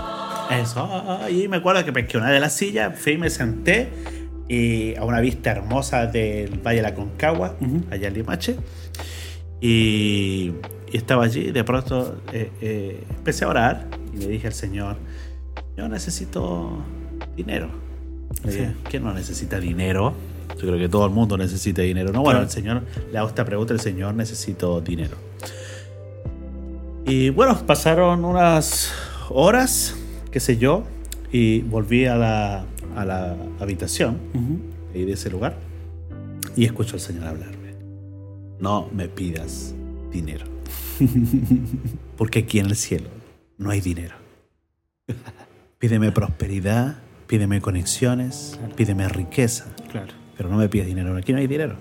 Eso. 0.63 0.89
ah, 0.91 1.29
Y 1.29 1.47
me 1.49 1.59
acuerdo 1.59 1.85
que 1.85 1.93
pesqué 1.93 2.17
una 2.17 2.31
de 2.31 2.41
las 2.41 2.55
sillas, 2.55 2.99
fui 2.99 3.13
y 3.13 3.19
me 3.19 3.29
senté 3.29 3.91
y 4.49 4.97
a 4.97 5.05
una 5.05 5.21
vista 5.21 5.51
hermosa 5.51 6.07
del 6.07 6.61
Valle 6.61 6.77
de 6.77 6.83
la 6.83 6.95
Concagua, 6.95 7.57
Ujú. 7.61 7.83
allá 7.91 8.09
en 8.09 8.15
Limache. 8.15 8.57
Y, 9.61 10.53
y 10.95 10.97
estaba 10.97 11.25
allí 11.25 11.49
y 11.49 11.51
de 11.51 11.65
pronto 11.65 12.19
eh, 12.33 12.53
eh, 12.61 13.05
empecé 13.11 13.45
a 13.45 13.49
orar 13.49 13.89
y 14.15 14.19
le 14.19 14.29
dije 14.29 14.47
al 14.47 14.53
Señor, 14.53 14.97
yo 15.77 15.89
necesito 15.89 16.85
dinero. 17.37 17.69
¿Quién 18.89 19.03
no 19.03 19.13
necesita 19.13 19.59
dinero? 19.59 20.15
Yo 20.51 20.61
creo 20.61 20.79
que 20.79 20.89
todo 20.89 21.05
el 21.07 21.11
mundo 21.11 21.37
necesita 21.37 21.83
dinero. 21.83 22.13
No, 22.13 22.23
bueno, 22.23 22.43
el 22.43 22.49
Señor 22.49 22.85
le 23.11 23.19
hago 23.19 23.27
esta 23.27 23.45
pregunta, 23.45 23.75
el 23.75 23.81
Señor 23.81 24.15
necesito 24.15 24.81
dinero. 24.81 25.17
Y 27.07 27.31
bueno, 27.31 27.59
pasaron 27.67 28.25
unas 28.25 28.93
horas, 29.31 29.97
qué 30.31 30.39
sé 30.39 30.59
yo, 30.59 30.85
y 31.33 31.63
volví 31.63 32.07
a 32.07 32.15
la, 32.15 32.67
a 32.95 33.05
la 33.05 33.37
habitación 33.59 34.21
Ujú. 34.33 34.61
ahí 34.95 35.05
de 35.05 35.15
ese 35.15 35.29
lugar 35.29 35.57
y 36.55 36.65
escucho 36.67 36.95
al 36.95 37.01
Señor 37.01 37.25
hablarme. 37.27 37.75
No 38.61 38.89
me 38.93 39.09
pidas 39.09 39.75
dinero. 40.13 40.54
Porque 42.17 42.41
aquí 42.41 42.59
en 42.59 42.67
el 42.67 42.77
cielo 42.77 43.09
no 43.59 43.71
hay 43.71 43.81
dinero. 43.81 44.15
Pídeme 45.79 46.13
prosperidad, 46.13 46.99
pídeme 47.27 47.61
conexiones, 47.61 48.55
Claro. 48.59 48.77
pídeme 48.77 49.09
riqueza, 49.09 49.67
Claro. 49.91 50.13
pero 50.37 50.49
no 50.49 50.57
me 50.57 50.69
pidas 50.69 50.87
dinero. 50.87 51.17
Aquí 51.17 51.33
no 51.33 51.39
hay 51.39 51.47
dinero. 51.47 51.77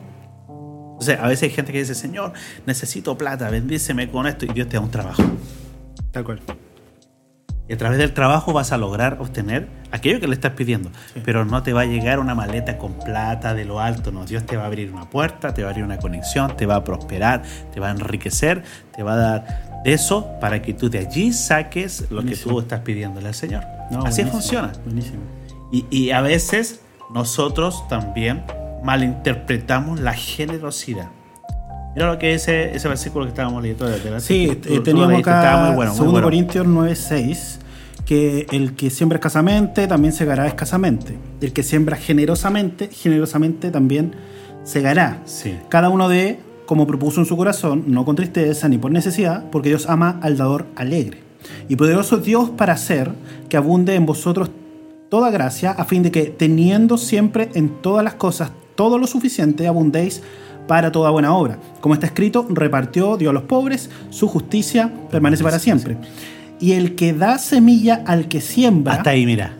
O 0.47 0.97
Entonces, 0.99 1.19
a 1.19 1.27
veces 1.27 1.43
hay 1.43 1.49
gente 1.51 1.71
que 1.71 1.79
dice, 1.79 1.95
Señor, 1.95 2.33
necesito 2.65 3.17
plata, 3.17 3.49
bendíceme 3.49 4.09
con 4.09 4.27
esto, 4.27 4.45
y 4.45 4.49
Dios 4.53 4.67
te 4.69 4.77
da 4.77 4.81
un 4.81 4.91
trabajo. 4.91 5.23
Tal 6.11 6.23
cual. 6.23 6.41
Y 7.69 7.73
a 7.73 7.77
través 7.77 7.97
del 7.97 8.13
trabajo 8.13 8.51
vas 8.51 8.73
a 8.73 8.77
lograr 8.77 9.17
obtener 9.21 9.69
aquello 9.91 10.19
que 10.19 10.27
le 10.27 10.33
estás 10.33 10.51
pidiendo. 10.51 10.91
Pero 11.23 11.45
no 11.45 11.63
te 11.63 11.71
va 11.71 11.81
a 11.81 11.85
llegar 11.85 12.19
una 12.19 12.35
maleta 12.35 12.77
con 12.77 12.93
plata 12.99 13.53
de 13.53 13.63
lo 13.63 13.79
alto, 13.79 14.11
no. 14.11 14.25
Dios 14.25 14.45
te 14.45 14.57
va 14.57 14.63
a 14.63 14.65
abrir 14.67 14.91
una 14.91 15.09
puerta, 15.09 15.53
te 15.53 15.61
va 15.61 15.69
a 15.69 15.71
abrir 15.71 15.85
una 15.85 15.97
conexión, 15.97 16.57
te 16.57 16.65
va 16.65 16.75
a 16.75 16.83
prosperar, 16.83 17.41
te 17.73 17.79
va 17.79 17.87
a 17.87 17.91
enriquecer, 17.91 18.63
te 18.93 19.01
va 19.01 19.13
a 19.13 19.15
dar 19.15 19.81
eso 19.85 20.29
para 20.41 20.61
que 20.61 20.73
tú 20.73 20.89
de 20.89 20.99
allí 20.99 21.31
saques 21.31 22.01
lo 22.01 22.07
que 22.07 22.13
Buenísimo. 22.15 22.51
tú 22.53 22.59
estás 22.59 22.79
pidiéndole 22.81 23.29
al 23.29 23.33
Señor. 23.33 23.63
No, 23.91 23.99
Así 24.05 24.23
buenísimo, 24.23 24.31
funciona. 24.31 24.71
Buenísimo. 24.83 25.21
Y, 25.71 25.85
y 25.89 26.11
a 26.11 26.21
veces 26.21 26.81
nosotros 27.13 27.87
también 27.87 28.43
malinterpretamos 28.83 29.99
la 30.01 30.13
generosidad. 30.13 31.07
Mira 31.95 32.11
lo 32.11 32.17
que 32.17 32.33
dice 32.33 32.75
ese 32.75 32.87
versículo 32.87 33.25
que 33.25 33.29
estábamos 33.29 33.61
leyendo 33.61 33.85
de, 33.85 34.09
la 34.09 34.19
Sí, 34.19 34.59
eh, 34.65 34.79
teníamos 34.83 35.19
acá 35.19 35.65
muy 35.67 35.75
bueno, 35.75 35.91
muy 35.91 35.99
2 35.99 36.11
bueno. 36.11 36.25
Corintios 36.25 36.65
9:6 36.65 37.59
que 38.05 38.47
el 38.51 38.75
que 38.75 38.89
siembra 38.89 39.17
escasamente 39.17 39.87
también 39.87 40.13
segará 40.13 40.47
escasamente. 40.47 41.17
El 41.39 41.53
que 41.53 41.63
siembra 41.63 41.95
generosamente, 41.95 42.89
generosamente 42.89 43.71
también 43.71 44.13
segará. 44.63 45.21
Sí. 45.25 45.55
Cada 45.69 45.89
uno 45.89 46.09
de 46.09 46.39
como 46.65 46.87
propuso 46.87 47.19
en 47.19 47.25
su 47.25 47.37
corazón, 47.37 47.83
no 47.87 48.05
con 48.05 48.15
tristeza 48.15 48.67
ni 48.67 48.77
por 48.77 48.91
necesidad, 48.91 49.49
porque 49.51 49.69
Dios 49.69 49.87
ama 49.89 50.19
al 50.21 50.37
dador 50.37 50.65
alegre. 50.75 51.19
Y 51.67 51.75
poderoso 51.75 52.17
Dios 52.17 52.49
para 52.49 52.73
hacer 52.73 53.11
que 53.49 53.57
abunde 53.57 53.95
en 53.95 54.05
vosotros 54.05 54.49
toda 55.09 55.29
gracia, 55.29 55.71
a 55.71 55.85
fin 55.85 56.03
de 56.03 56.11
que, 56.11 56.23
teniendo 56.23 56.97
siempre 56.97 57.49
en 57.53 57.69
todas 57.81 58.03
las 58.03 58.15
cosas 58.15 58.51
todo 58.75 58.97
lo 58.97 59.07
suficiente, 59.07 59.67
abundéis 59.67 60.23
para 60.67 60.91
toda 60.91 61.09
buena 61.09 61.33
obra. 61.35 61.57
Como 61.81 61.93
está 61.93 62.07
escrito, 62.07 62.45
repartió, 62.49 63.17
dio 63.17 63.29
a 63.29 63.33
los 63.33 63.43
pobres, 63.43 63.89
su 64.09 64.27
justicia 64.27 64.91
permanece 65.11 65.43
para 65.43 65.59
siempre. 65.59 65.97
Y 66.59 66.73
el 66.73 66.95
que 66.95 67.13
da 67.13 67.37
semilla 67.37 68.03
al 68.05 68.27
que 68.27 68.41
siembra, 68.41 68.93
Hasta 68.93 69.11
ahí, 69.11 69.25
mira. 69.25 69.57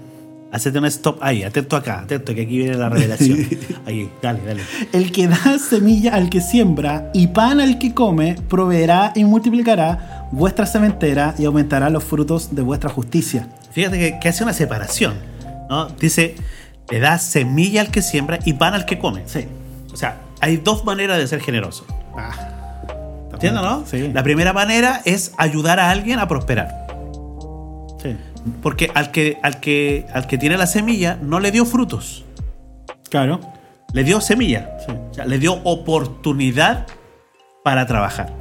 Hacete 0.52 0.78
un 0.78 0.86
stop 0.86 1.18
ahí, 1.22 1.42
atento 1.42 1.76
acá, 1.76 2.02
atento, 2.02 2.36
que 2.36 2.44
aquí 2.44 2.60
viene 2.60 2.76
la 2.76 2.88
revelación. 2.88 3.40
Ahí, 3.88 4.08
dale, 4.22 4.40
dale. 4.46 4.62
el 4.92 5.12
que 5.12 5.28
da 5.28 5.58
semilla 5.58 6.14
al 6.14 6.30
que 6.30 6.42
siembra 6.42 7.10
y 7.12 7.26
pan 7.26 7.60
al 7.60 7.80
que 7.80 7.96
come, 7.96 8.36
proveerá 8.50 9.14
y 9.16 9.26
multiplicará 9.26 10.28
vuestra 10.32 10.68
sementera 10.68 11.34
y 11.40 11.46
aumentará 11.46 11.90
los 11.90 12.04
frutos 12.04 12.54
de 12.56 12.62
vuestra 12.62 12.92
justicia. 12.92 13.48
Fíjate 13.72 13.98
que, 13.98 14.20
que 14.20 14.30
hace 14.30 14.44
una 14.44 14.54
separación. 14.54 15.16
¿no? 15.72 15.88
Dice, 15.88 16.36
le 16.92 17.00
da 17.00 17.18
semilla 17.18 17.82
al 17.82 17.90
que 17.90 18.04
siembra 18.04 18.38
y 18.46 18.54
pan 18.54 18.76
al 18.76 18.86
que 18.86 19.00
come. 19.00 19.24
Sí. 19.26 19.46
O 19.92 19.98
sea, 19.98 20.22
hay 20.44 20.58
dos 20.58 20.84
maneras 20.84 21.18
de 21.18 21.28
ser 21.28 21.40
generoso. 21.40 21.86
¿Entiendes, 23.32 23.64
no? 23.64 23.84
Sí. 23.86 24.12
La 24.14 24.24
primera 24.24 24.54
manera 24.54 25.02
es 25.06 25.34
ayudar 25.38 25.80
a 25.80 25.90
alguien 25.90 26.20
a 26.20 26.28
prosperar. 26.28 26.88
sí. 28.02 28.18
Porque 28.62 28.92
al 28.94 29.12
que, 29.12 29.40
al 29.42 29.62
que, 29.62 30.06
al 30.14 30.28
que 30.28 30.38
tiene 30.38 30.58
la 30.58 30.68
semilla 30.68 31.18
no 31.22 31.40
le 31.40 31.50
dio 31.50 31.64
frutos, 31.66 32.26
Claro. 33.10 33.40
le 33.94 34.04
dio 34.04 34.20
semilla. 34.20 34.70
Sí. 34.86 34.92
O 35.12 35.14
sea, 35.14 35.26
le 35.26 35.40
dio 35.40 35.62
oportunidad 35.64 36.86
para 37.64 37.86
trabajar. 37.88 38.34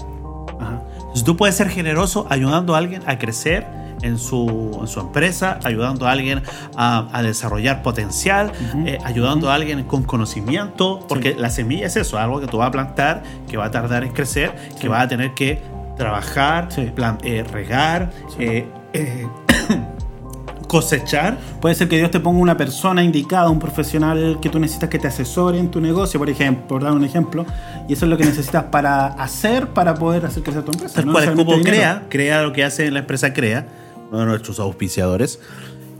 Ajá. 0.60 0.82
Entonces, 0.98 1.22
tú 1.22 1.36
puedes 1.36 1.54
ser 1.54 1.68
generoso 1.68 2.26
ayudando 2.30 2.74
a 2.74 2.78
alguien 2.78 3.02
a 3.06 3.16
crecer 3.18 3.64
en 4.02 4.18
su, 4.18 4.78
en 4.80 4.86
su 4.88 5.00
empresa, 5.00 5.58
ayudando 5.64 6.06
a 6.06 6.12
alguien 6.12 6.42
a, 6.76 7.08
a 7.12 7.22
desarrollar 7.22 7.82
potencial, 7.82 8.52
eh, 8.86 8.98
ayudando 9.04 9.50
a 9.50 9.54
alguien 9.54 9.84
con 9.84 10.02
conocimiento, 10.02 11.04
porque 11.08 11.34
la 11.38 11.50
semilla 11.50 11.86
es 11.86 11.96
eso, 11.96 12.18
algo 12.18 12.40
que 12.40 12.46
tú 12.46 12.58
vas 12.58 12.68
a 12.68 12.72
plantar, 12.72 13.22
que 13.48 13.56
va 13.56 13.66
a 13.66 13.70
tardar 13.70 14.04
en 14.04 14.12
crecer, 14.12 14.52
que 14.80 14.88
vas 14.88 15.04
a 15.04 15.08
tener 15.08 15.34
que 15.34 15.60
trabajar, 15.96 16.68
Sí. 16.70 16.90
plan- 16.94 17.18
eh, 17.22 17.44
regar, 17.50 18.10
eh, 18.38 18.66
eh, 18.92 19.26
cosechar. 20.68 21.36
Puede 21.60 21.74
ser 21.74 21.88
que 21.88 21.98
Dios 21.98 22.10
te 22.10 22.18
ponga 22.18 22.40
una 22.40 22.56
persona 22.56 23.02
indicada, 23.02 23.50
un 23.50 23.58
profesional 23.58 24.38
que 24.40 24.48
tú 24.48 24.58
necesitas 24.58 24.88
que 24.88 24.98
te 24.98 25.06
asesore 25.08 25.58
en 25.58 25.70
tu 25.70 25.80
negocio, 25.80 26.18
por 26.18 26.30
ejemplo, 26.30 26.66
por 26.66 26.82
dar 26.82 26.92
un 26.92 27.04
ejemplo, 27.04 27.44
y 27.88 27.92
eso 27.92 28.06
es 28.06 28.10
lo 28.10 28.16
que 28.16 28.24
necesitas 28.24 28.64
para 28.64 29.06
hacer, 29.08 29.68
para 29.68 29.94
poder 29.94 30.24
hacer 30.24 30.42
crecer 30.42 30.62
tu 30.62 30.72
empresa. 30.72 30.94
Tal 30.94 31.06
no 31.06 31.12
cual 31.12 31.34
como 31.34 31.52
dinero. 31.56 31.64
Crea, 31.64 32.02
Crea 32.08 32.42
lo 32.42 32.52
que 32.52 32.64
hace 32.64 32.90
la 32.90 33.00
empresa 33.00 33.34
Crea, 33.34 33.66
uno 34.12 34.20
de 34.20 34.26
nuestros 34.26 34.60
auspiciadores. 34.60 35.40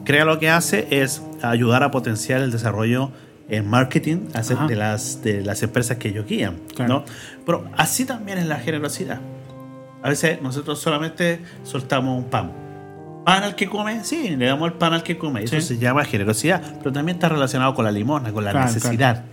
Crea 0.05 0.25
lo 0.25 0.39
que 0.39 0.51
hace 0.51 0.87
es 0.91 1.23
ayudar 1.43 1.83
a 1.83 1.91
potenciar 1.91 2.41
el 2.43 2.51
desarrollo 2.53 3.11
en 3.49 3.69
marketing 3.69 4.29
Ajá. 4.35 4.67
de 4.67 4.77
las, 4.77 5.23
de 5.23 5.43
las 5.43 5.63
empresas 5.63 5.97
que 5.99 6.09
ellos 6.09 6.27
guían. 6.27 6.59
Claro. 6.75 6.95
¿no? 6.95 7.05
Pero 7.45 7.65
así 7.77 8.05
también 8.05 8.39
es 8.39 8.47
la 8.47 8.57
generosidad. 8.57 9.21
A 10.03 10.09
veces 10.09 10.41
nosotros 10.43 10.81
solamente 10.81 11.41
soltamos 11.65 12.19
un 12.19 12.31
pan. 12.31 12.53
Pan 13.25 13.45
al 13.45 13.55
que 13.55 13.69
come, 13.69 14.03
sí, 14.05 14.35
le 14.37 14.47
damos 14.47 14.67
el 14.73 14.75
pan 14.77 14.93
al 14.95 15.03
que 15.05 15.17
come. 15.17 15.45
Eso 15.45 15.55
Sí. 15.61 15.63
se 15.63 15.79
llama 15.79 16.05
generosidad, 16.05 16.61
pero 16.79 16.93
también 16.93 17.17
está 17.17 17.29
relacionado 17.29 17.73
con 17.75 17.85
la 17.85 17.93
limosna, 17.93 18.33
con 18.33 18.45
la 18.45 18.51
Claro, 18.51 18.67
necesidad. 18.67 19.25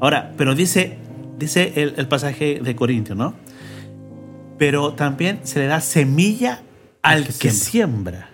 Ahora, 0.00 0.32
pero 0.36 0.54
dice, 0.54 0.98
dice 1.38 1.72
el, 1.76 1.94
el 1.96 2.06
pasaje 2.06 2.60
de 2.62 2.76
Corintios, 2.76 3.18
¿no? 3.18 3.34
Pero 4.58 4.92
también 4.94 5.40
se 5.42 5.58
le 5.58 5.66
da 5.66 5.80
semilla 5.80 6.60
al 7.04 7.26
que 7.26 7.32
que, 7.34 7.50
siembra. 7.50 8.30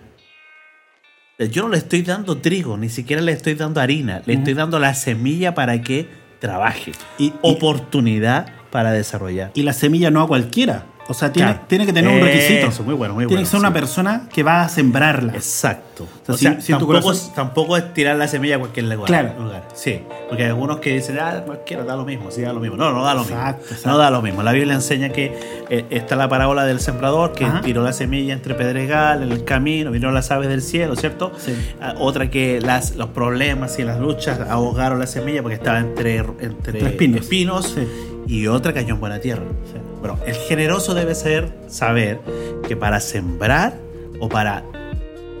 Yo 1.37 1.63
no 1.63 1.69
le 1.69 1.77
estoy 1.77 2.01
dando 2.03 2.37
trigo, 2.37 2.77
ni 2.77 2.89
siquiera 2.89 3.21
le 3.21 3.31
estoy 3.31 3.55
dando 3.55 3.81
harina, 3.81 4.21
le 4.25 4.33
estoy 4.33 4.53
dando 4.53 4.79
la 4.79 4.93
semilla 4.93 5.53
para 5.53 5.81
que 5.81 6.07
trabaje. 6.39 6.91
Y- 7.17 7.25
y- 7.25 7.33
oportunidad 7.41 8.47
para 8.71 8.91
desarrollar. 8.91 9.51
Y 9.53 9.63
la 9.63 9.73
semilla 9.73 10.11
no 10.11 10.21
a 10.21 10.27
cualquiera. 10.27 10.85
O 11.11 11.13
sea, 11.13 11.31
tiene, 11.31 11.51
Claro. 11.51 11.65
tiene 11.67 11.85
que 11.85 11.93
tener 11.93 12.09
un 12.09 12.21
requisito. 12.21 12.67
Eso, 12.67 12.83
muy 12.83 12.93
bueno, 12.95 13.13
muy 13.13 13.23
tiene 13.25 13.41
bueno, 13.41 13.45
que 13.45 13.51
ser 13.51 13.59
una 13.59 13.73
persona 13.73 14.29
que 14.33 14.43
va 14.43 14.61
a 14.63 14.69
sembrarla. 14.69 15.33
Exacto. 15.33 16.07
O 16.27 16.33
sea, 16.37 16.59
si 16.61 16.71
tampoco, 16.71 16.93
corazón- 16.93 17.13
es, 17.15 17.33
tampoco 17.33 17.75
es 17.77 17.93
tirar 17.93 18.15
la 18.15 18.27
semilla 18.27 18.55
a 18.55 18.59
cualquier 18.59 18.85
lugar. 18.85 19.07
Claro. 19.07 19.33
lugar. 19.43 19.67
Sí, 19.73 19.99
porque 20.29 20.43
hay 20.43 20.49
algunos 20.49 20.79
que 20.79 20.93
dicen, 20.93 21.19
ah, 21.19 21.43
cualquiera 21.45 21.83
da 21.83 21.95
lo 21.95 22.05
mismo, 22.05 22.31
sí, 22.31 22.41
da 22.41 22.53
lo 22.53 22.59
mismo. 22.61 22.77
No, 22.77 22.91
no 22.93 23.03
da 23.03 23.13
lo 23.13 23.21
Exacto, 23.23 23.59
mismo. 23.59 23.63
exacto. 23.75 23.89
No 23.89 23.97
da 23.97 24.09
lo 24.09 24.21
mismo. 24.21 24.41
La 24.41 24.51
Biblia 24.53 24.73
enseña 24.73 25.09
que 25.09 25.37
eh, 25.69 25.85
está 25.89 26.15
la 26.15 26.29
parábola 26.29 26.65
del 26.65 26.79
sembrador 26.79 27.33
que 27.33 27.43
Ajá. 27.45 27.61
tiró 27.61 27.83
la 27.83 27.91
semilla 27.93 28.33
entre 28.33 28.55
pedregal, 28.55 29.21
en 29.23 29.31
el 29.31 29.43
camino, 29.43 29.91
vinieron 29.91 30.13
las 30.15 30.31
aves 30.31 30.47
del 30.47 30.61
cielo, 30.61 30.95
¿cierto? 30.95 31.33
Sí. 31.37 31.53
Ah, 31.81 31.95
otra 31.99 32.29
que 32.31 32.61
las, 32.61 32.95
los 32.95 33.09
problemas 33.09 33.77
y 33.79 33.83
las 33.83 33.99
luchas 33.99 34.39
ahogaron 34.49 34.97
la 34.99 35.07
semilla 35.07 35.41
porque 35.41 35.55
estaba 35.55 35.79
entre, 35.79 36.17
entre, 36.17 36.47
Entre 36.47 36.87
espinos. 36.87 37.21
espinos, 37.21 37.75
Sí. 37.75 37.87
y 38.27 38.47
otra 38.47 38.73
cayó 38.73 38.93
en 38.93 38.99
buena 39.01 39.19
tierra. 39.19 39.43
Sí. 39.65 39.77
Bueno, 40.01 40.17
el 40.25 40.35
generoso 40.35 40.93
debe 40.93 41.15
ser 41.15 41.53
saber 41.67 42.19
que 42.67 42.75
para 42.75 42.99
sembrar 42.99 43.73
o 44.19 44.27
para 44.27 44.63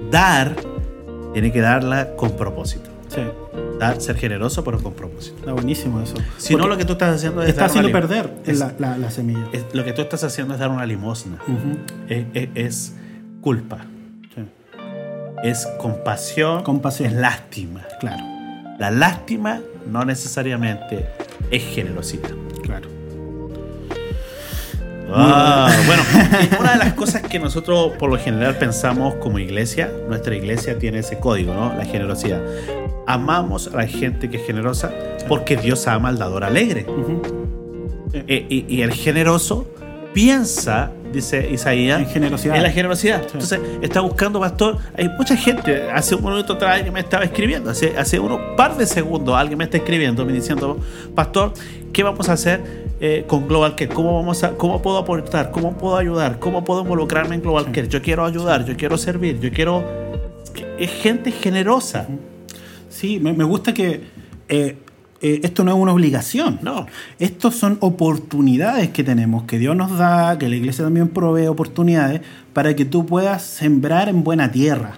dar, 0.09 0.55
tiene 1.33 1.51
que 1.51 1.59
darla 1.61 2.15
con 2.15 2.31
propósito. 2.31 2.89
Sí. 3.09 3.21
Dar, 3.79 3.99
ser 3.99 4.15
generoso, 4.15 4.63
pero 4.63 4.79
con 4.81 4.93
propósito. 4.93 5.37
Está 5.39 5.51
buenísimo 5.53 5.99
eso. 6.01 6.15
Si 6.37 6.53
no, 6.53 6.59
Porque 6.59 6.69
lo 6.73 6.77
que 6.77 6.85
tú 6.85 6.93
estás 6.93 7.15
haciendo 7.15 7.41
es. 7.41 7.49
está 7.49 7.61
dar 7.61 7.69
haciendo 7.71 7.89
una 7.89 7.99
lim- 7.99 8.07
perder 8.07 8.33
es- 8.45 8.59
la, 8.59 8.73
la- 8.79 8.97
la 8.97 9.11
semilla. 9.11 9.47
es- 9.51 9.65
lo 9.73 9.83
que 9.83 9.91
tú 9.93 10.01
estás 10.01 10.23
haciendo 10.23 10.53
es 10.53 10.59
dar 10.59 10.69
una 10.69 10.85
limosna. 10.85 11.37
Ujú. 11.47 11.77
Es, 12.07 12.25
es- 12.33 12.49
es 12.55 12.93
culpa. 13.41 13.79
Sí. 14.35 14.41
Es 15.43 15.67
compasión. 15.79 16.63
Compasión. 16.63 17.09
Es 17.09 17.15
lástima. 17.15 17.81
Claro, 17.99 18.23
La 18.79 18.91
lástima 18.91 19.59
no 19.91 20.05
necesariamente 20.05 21.07
es 21.49 21.63
generosidad. 21.63 22.29
Ah, 25.13 25.69
bueno, 25.85 26.03
una 26.59 26.73
de 26.73 26.77
las 26.77 26.93
cosas 26.93 27.21
que 27.21 27.39
nosotros 27.39 27.93
por 27.97 28.09
lo 28.09 28.17
general 28.17 28.57
pensamos 28.57 29.15
como 29.15 29.39
iglesia, 29.39 29.91
nuestra 30.07 30.35
iglesia 30.35 30.77
tiene 30.77 30.99
ese 30.99 31.19
código, 31.19 31.53
¿no? 31.53 31.73
La 31.75 31.85
generosidad. 31.85 32.41
Amamos 33.07 33.67
a 33.67 33.77
la 33.77 33.87
gente 33.87 34.29
que 34.29 34.37
es 34.37 34.45
generosa 34.45 34.91
porque 35.27 35.57
Dios 35.57 35.87
ama 35.87 36.09
al 36.09 36.17
dador 36.17 36.43
alegre. 36.43 36.85
Eh, 38.13 38.45
y, 38.49 38.65
y 38.75 38.81
el 38.81 38.93
generoso 38.93 39.67
piensa, 40.13 40.91
dice 41.11 41.49
Isaías, 41.51 42.01
En 42.01 42.07
generosidad. 42.07 42.55
en 42.55 42.63
la 42.63 42.71
generosidad. 42.71 43.21
Entonces, 43.23 43.59
está 43.81 44.01
buscando, 44.01 44.39
pastor. 44.39 44.77
Hay 44.97 45.09
mucha 45.09 45.35
gente, 45.35 45.89
hace 45.91 46.15
un 46.15 46.23
minuto 46.23 46.53
atrás 46.53 46.75
alguien 46.75 46.93
me 46.93 46.99
estaba 46.99 47.23
escribiendo, 47.23 47.69
hace, 47.69 47.97
hace 47.97 48.19
unos 48.19 48.39
par 48.55 48.77
de 48.77 48.85
segundos 48.85 49.35
alguien 49.35 49.57
me 49.57 49.63
está 49.65 49.77
escribiendo, 49.77 50.25
me 50.25 50.33
diciendo, 50.33 50.79
pastor, 51.15 51.53
¿qué 51.93 52.03
vamos 52.03 52.29
a 52.29 52.33
hacer 52.33 52.80
eh, 53.01 53.25
con 53.27 53.47
Global 53.47 53.75
Care? 53.75 53.93
¿Cómo, 53.93 54.15
vamos 54.15 54.43
a, 54.43 54.51
¿Cómo 54.51 54.81
puedo 54.81 54.97
aportar? 54.99 55.51
¿Cómo 55.51 55.73
puedo 55.73 55.97
ayudar? 55.97 56.39
¿Cómo 56.39 56.63
puedo 56.63 56.81
involucrarme 56.81 57.35
en 57.35 57.41
Global 57.41 57.71
Care? 57.71 57.87
Yo 57.87 58.01
quiero 58.01 58.23
ayudar, 58.23 58.63
yo 58.63 58.77
quiero 58.77 58.97
servir, 58.97 59.39
yo 59.39 59.51
quiero... 59.51 59.83
Es 60.77 60.91
gente 60.91 61.31
generosa. 61.31 62.07
Sí, 62.89 63.19
me, 63.19 63.33
me 63.33 63.43
gusta 63.43 63.73
que 63.73 64.01
eh, 64.47 64.77
eh, 65.21 65.39
esto 65.43 65.63
no 65.63 65.71
es 65.71 65.77
una 65.77 65.93
obligación. 65.93 66.59
No. 66.61 66.87
Estos 67.19 67.55
son 67.55 67.77
oportunidades 67.79 68.89
que 68.89 69.03
tenemos, 69.03 69.43
que 69.43 69.59
Dios 69.59 69.75
nos 69.75 69.97
da, 69.97 70.37
que 70.37 70.49
la 70.49 70.55
iglesia 70.55 70.83
también 70.83 71.09
provee 71.09 71.47
oportunidades 71.47 72.21
para 72.53 72.75
que 72.75 72.85
tú 72.85 73.05
puedas 73.05 73.43
sembrar 73.43 74.09
en 74.09 74.23
buena 74.23 74.51
tierra. 74.51 74.93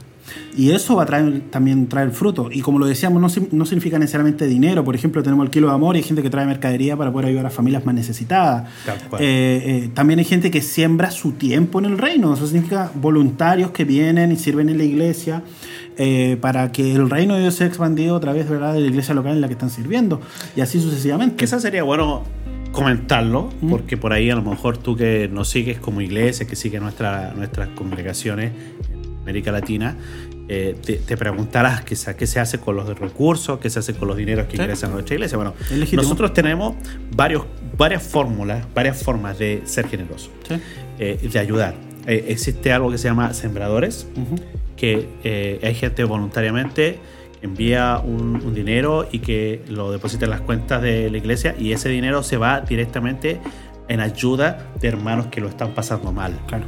Y 0.55 0.71
eso 0.71 0.95
va 0.95 1.03
a 1.03 1.05
traer, 1.05 1.41
también 1.49 1.87
traer 1.87 2.11
fruto. 2.11 2.49
Y 2.51 2.61
como 2.61 2.77
lo 2.79 2.85
decíamos, 2.85 3.21
no, 3.21 3.43
no 3.51 3.65
significa 3.65 3.97
necesariamente 3.97 4.45
dinero. 4.47 4.83
Por 4.83 4.95
ejemplo, 4.95 5.23
tenemos 5.23 5.45
el 5.45 5.51
kilo 5.51 5.67
de 5.69 5.73
amor 5.73 5.95
y 5.95 5.99
hay 5.99 6.03
gente 6.03 6.21
que 6.21 6.29
trae 6.29 6.45
mercadería 6.45 6.95
para 6.95 7.11
poder 7.11 7.29
ayudar 7.29 7.45
a 7.47 7.49
familias 7.49 7.85
más 7.85 7.95
necesitadas. 7.95 8.69
Eh, 9.19 9.63
eh, 9.65 9.89
también 9.93 10.19
hay 10.19 10.25
gente 10.25 10.51
que 10.51 10.61
siembra 10.61 11.09
su 11.11 11.31
tiempo 11.33 11.79
en 11.79 11.85
el 11.85 11.97
reino. 11.97 12.33
Eso 12.33 12.45
significa 12.45 12.91
voluntarios 12.93 13.71
que 13.71 13.83
vienen 13.85 14.31
y 14.31 14.35
sirven 14.35 14.69
en 14.69 14.77
la 14.77 14.83
iglesia 14.83 15.43
eh, 15.97 16.37
para 16.41 16.71
que 16.71 16.93
el 16.93 17.09
reino 17.09 17.35
de 17.35 17.41
Dios 17.41 17.55
sea 17.55 17.67
expandido 17.67 18.15
a 18.15 18.19
través 18.19 18.49
¿verdad? 18.49 18.73
de 18.73 18.81
la 18.81 18.87
iglesia 18.87 19.13
local 19.13 19.33
en 19.33 19.41
la 19.41 19.47
que 19.47 19.53
están 19.53 19.69
sirviendo. 19.69 20.21
Y 20.55 20.61
así 20.61 20.79
sucesivamente. 20.79 21.35
Quizás 21.35 21.61
sería 21.61 21.83
bueno 21.83 22.23
comentarlo, 22.71 23.49
Mm. 23.61 23.69
porque 23.69 23.97
por 23.97 24.13
ahí 24.13 24.29
a 24.31 24.35
lo 24.35 24.41
mejor 24.41 24.77
tú 24.77 24.95
que 24.95 25.29
nos 25.31 25.47
sigues 25.49 25.77
como 25.79 26.01
iglesia, 26.01 26.47
que 26.47 26.55
sigues 26.55 26.81
nuestra, 26.81 27.31
nuestras 27.35 27.69
congregaciones 27.69 28.51
América 29.23 29.51
Latina, 29.51 29.95
eh, 30.47 30.75
te, 30.85 30.97
te 30.97 31.17
preguntarás 31.17 31.81
quizás 31.83 32.15
qué 32.15 32.27
se 32.27 32.39
hace 32.39 32.59
con 32.59 32.75
los 32.75 32.87
recursos, 32.99 33.57
qué 33.59 33.69
se 33.69 33.79
hace 33.79 33.93
con 33.95 34.07
los 34.07 34.17
dineros 34.17 34.45
que 34.47 34.57
ingresan 34.57 34.91
a 34.91 34.93
nuestra 34.93 35.15
iglesia. 35.15 35.37
Bueno, 35.37 35.53
nosotros 35.93 36.33
tenemos 36.33 36.75
varios, 37.15 37.43
varias 37.77 38.03
fórmulas, 38.03 38.65
varias 38.75 39.01
formas 39.01 39.39
de 39.39 39.61
ser 39.65 39.87
generosos, 39.87 40.29
Sí. 40.47 40.55
eh, 40.99 41.29
de 41.31 41.39
ayudar. 41.39 41.75
Eh, 42.05 42.25
existe 42.27 42.71
algo 42.73 42.91
que 42.91 42.97
se 42.97 43.07
llama 43.07 43.33
sembradores, 43.33 44.07
que 44.75 45.07
eh, 45.23 45.59
hay 45.63 45.73
gente 45.73 46.03
voluntariamente 46.03 46.99
que 47.39 47.45
envía 47.45 48.01
un, 48.03 48.41
un 48.45 48.53
dinero 48.53 49.07
y 49.11 49.19
que 49.19 49.61
lo 49.69 49.91
deposita 49.91 50.25
en 50.25 50.31
las 50.31 50.41
cuentas 50.41 50.81
de 50.81 51.09
la 51.09 51.17
iglesia 51.17 51.55
y 51.57 51.71
ese 51.71 51.87
dinero 51.89 52.23
se 52.23 52.35
va 52.37 52.59
directamente 52.61 53.39
en 53.87 53.99
ayuda 54.01 54.67
de 54.81 54.87
hermanos 54.89 55.27
que 55.27 55.39
lo 55.41 55.47
están 55.47 55.73
pasando 55.73 56.11
mal. 56.11 56.37
Claro. 56.47 56.65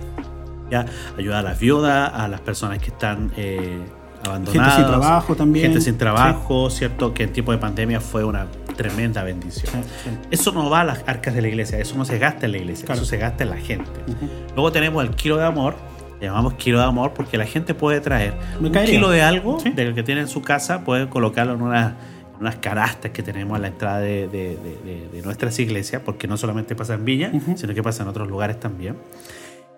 ¿Ya? 0.84 0.86
Ayuda 1.18 1.40
a 1.40 1.42
las 1.42 1.60
viudas, 1.60 2.12
a 2.14 2.28
las 2.28 2.42
personas 2.42 2.80
que 2.80 2.88
están 2.92 3.32
eh, 3.38 3.80
abandonadas. 4.26 4.74
Gente 4.76 4.84
sin 4.84 5.00
trabajo 5.00 5.36
también. 5.36 5.66
Gente 5.68 5.82
sin 5.82 5.98
trabajo, 5.98 6.70
¿cierto? 6.70 7.14
Que 7.14 7.24
en 7.24 7.34
tiempo 7.34 7.52
de 7.52 7.58
pandemia 7.58 8.02
fue 8.02 8.24
una 8.24 8.48
tremenda 8.76 9.24
bendición. 9.24 9.72
Sí, 9.74 9.90
sí. 10.04 10.10
Eso 10.32 10.52
no 10.52 10.70
va 10.70 10.82
a 10.82 10.84
las 10.84 11.04
arcas 11.08 11.34
de 11.34 11.42
la 11.42 11.48
iglesia, 11.48 11.80
eso 11.80 11.96
no 11.96 12.04
se 12.06 12.18
gasta 12.20 12.46
en 12.46 12.52
la 12.54 12.58
iglesia, 12.58 12.86
Claro. 12.86 13.02
eso 13.02 13.10
se 13.10 13.18
gasta 13.18 13.44
en 13.44 13.50
la 13.52 13.58
gente. 13.58 13.90
Ujú. 14.08 14.30
Luego 14.56 14.72
tenemos 14.72 15.04
el 15.04 15.12
kilo 15.12 15.38
de 15.38 15.46
amor, 15.46 15.76
le 16.20 16.28
llamamos 16.28 16.56
kilo 16.56 16.80
de 16.80 16.86
amor 16.86 17.14
porque 17.14 17.38
la 17.38 17.46
gente 17.46 17.74
puede 17.74 18.02
traer 18.02 18.34
un 18.58 18.64
Mercadería. 18.64 18.96
kilo 18.96 19.10
de 19.10 19.22
algo, 19.22 19.60
Sí. 19.62 19.70
de 19.70 19.86
lo 19.86 19.96
que 19.96 20.04
tiene 20.04 20.22
en 20.22 20.28
su 20.28 20.42
casa, 20.42 20.84
puede 20.84 21.08
colocarlo 21.10 21.54
en 21.54 21.62
unas, 21.62 21.94
unas 22.40 22.56
canastas 22.58 23.12
que 23.12 23.24
tenemos 23.24 23.58
a 23.58 23.62
la 23.62 23.68
entrada 23.68 24.00
de, 24.00 24.28
de- 24.28 24.58
de- 24.58 25.08
de- 25.14 25.22
nuestras 25.22 25.58
iglesias, 25.60 26.02
porque 26.04 26.28
no 26.28 26.36
solamente 26.36 26.76
pasa 26.76 26.96
en 26.96 27.06
Villa, 27.06 27.32
Ujú. 27.34 27.58
sino 27.58 27.74
que 27.74 27.82
pasa 27.82 28.04
en 28.04 28.10
otros 28.10 28.28
lugares 28.28 28.60
también. 28.60 28.98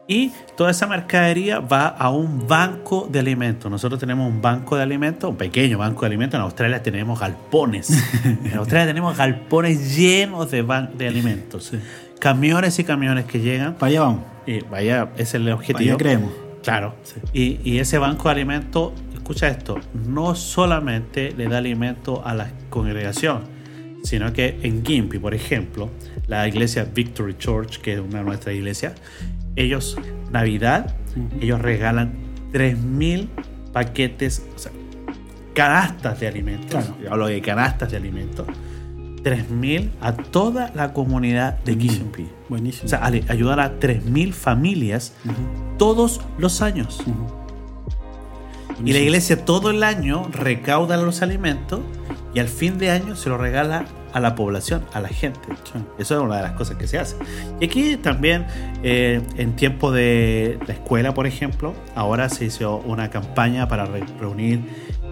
Y 0.07 0.31
toda 0.55 0.71
esa 0.71 0.87
mercadería 0.87 1.59
va 1.59 1.87
a 1.87 2.09
un 2.09 2.47
banco 2.47 3.09
de 3.11 3.19
alimentos. 3.19 3.69
Nosotros 3.69 3.99
tenemos 3.99 4.29
un 4.29 4.41
banco 4.41 4.77
de 4.77 4.83
alimentos, 4.83 5.29
un 5.29 5.35
pequeño 5.35 5.77
banco 5.77 6.01
de 6.01 6.07
alimentos. 6.07 6.37
En 6.37 6.43
Australia 6.43 6.81
tenemos 6.81 7.19
galpones. 7.19 7.89
en 8.23 8.53
Australia 8.57 8.87
tenemos 8.93 9.17
galpones 9.17 9.97
llenos 9.97 10.49
de, 10.49 10.63
de 10.97 11.07
alimentos. 11.07 11.73
Camiones 12.19 12.79
y 12.79 12.85
camiones 12.85 13.25
que 13.25 13.39
llegan. 13.41 13.73
Para 13.75 13.89
allá 13.89 14.01
vamos. 14.01 14.21
Y 14.45 14.59
vaya, 14.61 15.09
ese 15.15 15.23
es 15.23 15.33
el 15.35 15.43
Para 15.43 15.55
objetivo. 15.55 15.89
allá 15.89 15.97
creemos. 15.97 16.31
Claro. 16.63 16.95
Sí. 17.03 17.59
Y, 17.63 17.69
y 17.73 17.79
ese 17.79 17.97
banco 17.97 18.29
de 18.29 18.35
alimentos, 18.35 18.93
escucha 19.13 19.49
esto, 19.49 19.77
no 19.93 20.35
solamente 20.35 21.33
le 21.35 21.47
da 21.49 21.57
alimento 21.57 22.25
a 22.25 22.33
la 22.33 22.49
congregación, 22.69 23.41
sino 24.03 24.31
que 24.31 24.57
en 24.63 24.85
Gimpy, 24.85 25.19
por 25.19 25.33
ejemplo, 25.33 25.89
la 26.27 26.47
iglesia 26.47 26.85
Victory 26.85 27.37
Church, 27.37 27.79
que 27.79 27.93
es 27.95 27.99
una 27.99 28.19
de 28.19 28.23
nuestras 28.25 28.55
iglesias, 28.55 28.93
ellos, 29.57 29.97
Navidad, 30.31 30.95
ellos 31.41 31.61
regalan 31.61 32.13
3.000 32.53 33.27
paquetes, 33.73 34.45
o 34.55 34.59
sea, 34.59 34.71
canastas 35.53 36.19
de 36.19 36.27
alimentos. 36.27 36.69
Claro. 36.69 36.95
Yo 37.03 37.11
hablo 37.11 37.27
de 37.27 37.41
canastas 37.41 37.91
de 37.91 37.97
alimentos. 37.97 38.47
3.000 39.23 39.89
a 39.99 40.13
toda 40.13 40.71
la 40.75 40.93
comunidad 40.93 41.57
de. 41.63 41.75
Gimpy. 41.75 42.29
Buenísimo. 42.47 42.85
O 42.85 42.87
sea, 42.87 42.99
ale- 42.99 43.25
ayudar 43.27 43.59
a 43.59 43.79
3.000 43.79 44.31
familias 44.31 45.13
todos 45.77 46.21
los 46.37 46.61
años. 46.61 47.01
Y 48.85 48.93
la 48.93 48.99
iglesia 48.99 49.43
todo 49.43 49.71
el 49.71 49.83
año 49.83 50.29
recauda 50.31 50.97
los 50.97 51.21
alimentos 51.23 51.79
y 52.33 52.39
al 52.39 52.47
fin 52.47 52.77
de 52.77 52.91
año 52.91 53.15
se 53.15 53.27
los 53.29 53.39
regala 53.39 53.85
a 54.13 54.19
la 54.19 54.35
población, 54.35 54.83
a 54.93 55.01
la 55.01 55.09
gente. 55.09 55.39
Sí. 55.63 55.79
Eso 55.99 56.15
es 56.17 56.21
una 56.21 56.37
de 56.37 56.43
las 56.43 56.53
cosas 56.53 56.77
que 56.77 56.87
se 56.87 56.97
hace. 56.97 57.15
Y 57.59 57.65
aquí 57.65 57.97
también, 57.97 58.45
eh, 58.83 59.21
en 59.37 59.55
tiempo 59.55 59.91
de 59.91 60.59
la 60.67 60.73
escuela, 60.73 61.13
por 61.13 61.27
ejemplo, 61.27 61.73
ahora 61.95 62.29
se 62.29 62.45
hizo 62.45 62.77
una 62.77 63.09
campaña 63.09 63.67
para 63.67 63.85
re- 63.85 64.03
reunir 64.19 64.59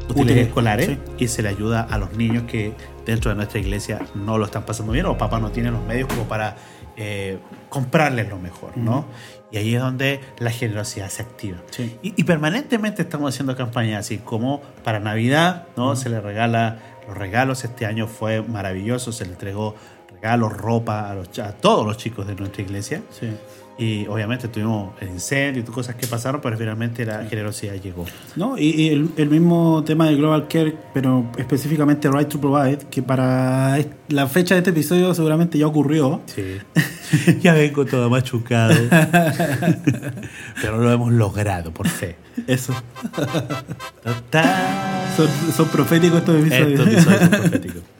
útiles 0.07 0.21
Útiles, 0.23 0.47
escolares 0.47 0.87
sí. 0.87 0.97
y 1.17 1.27
se 1.27 1.41
le 1.41 1.49
ayuda 1.49 1.81
a 1.81 1.97
los 1.97 2.13
niños 2.13 2.43
que 2.43 2.73
dentro 3.05 3.31
de 3.31 3.35
nuestra 3.37 3.59
iglesia 3.59 4.01
no 4.13 4.37
lo 4.37 4.45
están 4.45 4.63
pasando 4.63 4.91
bien 4.91 5.05
o 5.05 5.09
los 5.09 5.17
papás 5.17 5.41
no 5.41 5.49
tienen 5.51 5.73
los 5.73 5.83
medios 5.83 6.07
como 6.07 6.23
para 6.25 6.55
eh, 6.95 7.39
comprarles 7.69 8.29
lo 8.29 8.37
mejor, 8.37 8.77
¿no? 8.77 9.05
Y 9.51 9.57
ahí 9.57 9.75
es 9.75 9.81
donde 9.81 10.19
la 10.37 10.49
generosidad 10.51 11.09
se 11.09 11.23
activa. 11.23 11.57
Sí. 11.71 11.97
Y, 12.03 12.13
y 12.17 12.23
permanentemente 12.23 13.01
estamos 13.01 13.33
haciendo 13.33 13.55
campañas 13.55 14.05
así, 14.05 14.17
como 14.19 14.61
para 14.83 14.99
Navidad, 14.99 15.67
¿no? 15.75 15.95
Se 15.95 16.09
le 16.09 16.21
regala 16.21 16.79
los 17.07 17.17
regalos. 17.17 17.63
Este 17.63 17.85
año 17.85 18.07
fue 18.07 18.41
maravilloso, 18.41 19.11
se 19.11 19.25
le 19.25 19.31
entregó 19.31 19.75
regalos, 20.13 20.53
ropa 20.53 21.09
a, 21.09 21.15
los, 21.15 21.39
a 21.39 21.53
todos 21.53 21.85
los 21.85 21.97
chicos 21.97 22.27
de 22.27 22.35
nuestra 22.35 22.63
iglesia. 22.63 23.01
Sí. 23.11 23.29
Y 23.77 24.07
obviamente 24.07 24.47
tuvimos 24.47 24.93
el 25.01 25.09
incendio 25.09 25.61
y 25.61 25.65
cosas 25.65 25.95
que 25.95 26.07
pasaron, 26.07 26.39
pero 26.39 26.57
finalmente 26.57 27.05
la 27.05 27.25
generosidad 27.25 27.73
llegó. 27.73 28.05
¿No? 28.37 28.57
Y, 28.57 28.69
y 28.69 28.89
el, 28.89 29.09
el 29.17 29.29
mismo 29.29 29.83
tema 29.83 30.07
de 30.07 30.15
Global 30.15 30.47
Care, 30.47 30.77
pero 30.93 31.29
específicamente 31.37 32.09
Right 32.09 32.29
to 32.29 32.39
Provide, 32.39 32.87
que 32.89 33.03
para 33.03 33.77
la 34.07 34.27
fecha 34.27 34.55
de 34.55 34.59
este 34.59 34.69
episodio 34.69 35.13
seguramente 35.13 35.57
ya 35.57 35.67
ocurrió. 35.67 36.21
Sí. 36.25 36.57
ya 37.41 37.53
vengo 37.53 37.85
todo 37.85 38.09
machucado. 38.09 38.73
pero 40.61 40.77
lo 40.77 40.91
hemos 40.93 41.11
logrado, 41.11 41.71
por 41.71 41.89
fe. 41.89 42.15
Eso. 42.47 42.73
Son, 45.15 45.27
son 45.55 45.67
proféticos 45.69 46.19
estos 46.19 46.35
episodios. 46.41 46.67
Estos 46.79 46.87
episodios 46.87 47.19
son 47.19 47.29
proféticos. 47.41 47.81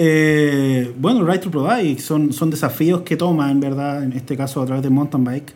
Eh, 0.00 0.94
bueno, 0.96 1.26
Right 1.26 1.42
to 1.42 1.50
Provide 1.50 1.98
son, 1.98 2.32
son 2.32 2.50
desafíos 2.50 3.00
que 3.02 3.16
toman, 3.16 3.58
¿verdad? 3.58 4.04
En 4.04 4.12
este 4.12 4.36
caso 4.36 4.62
a 4.62 4.64
través 4.64 4.84
de 4.84 4.90
mountain 4.90 5.24
bike, 5.24 5.52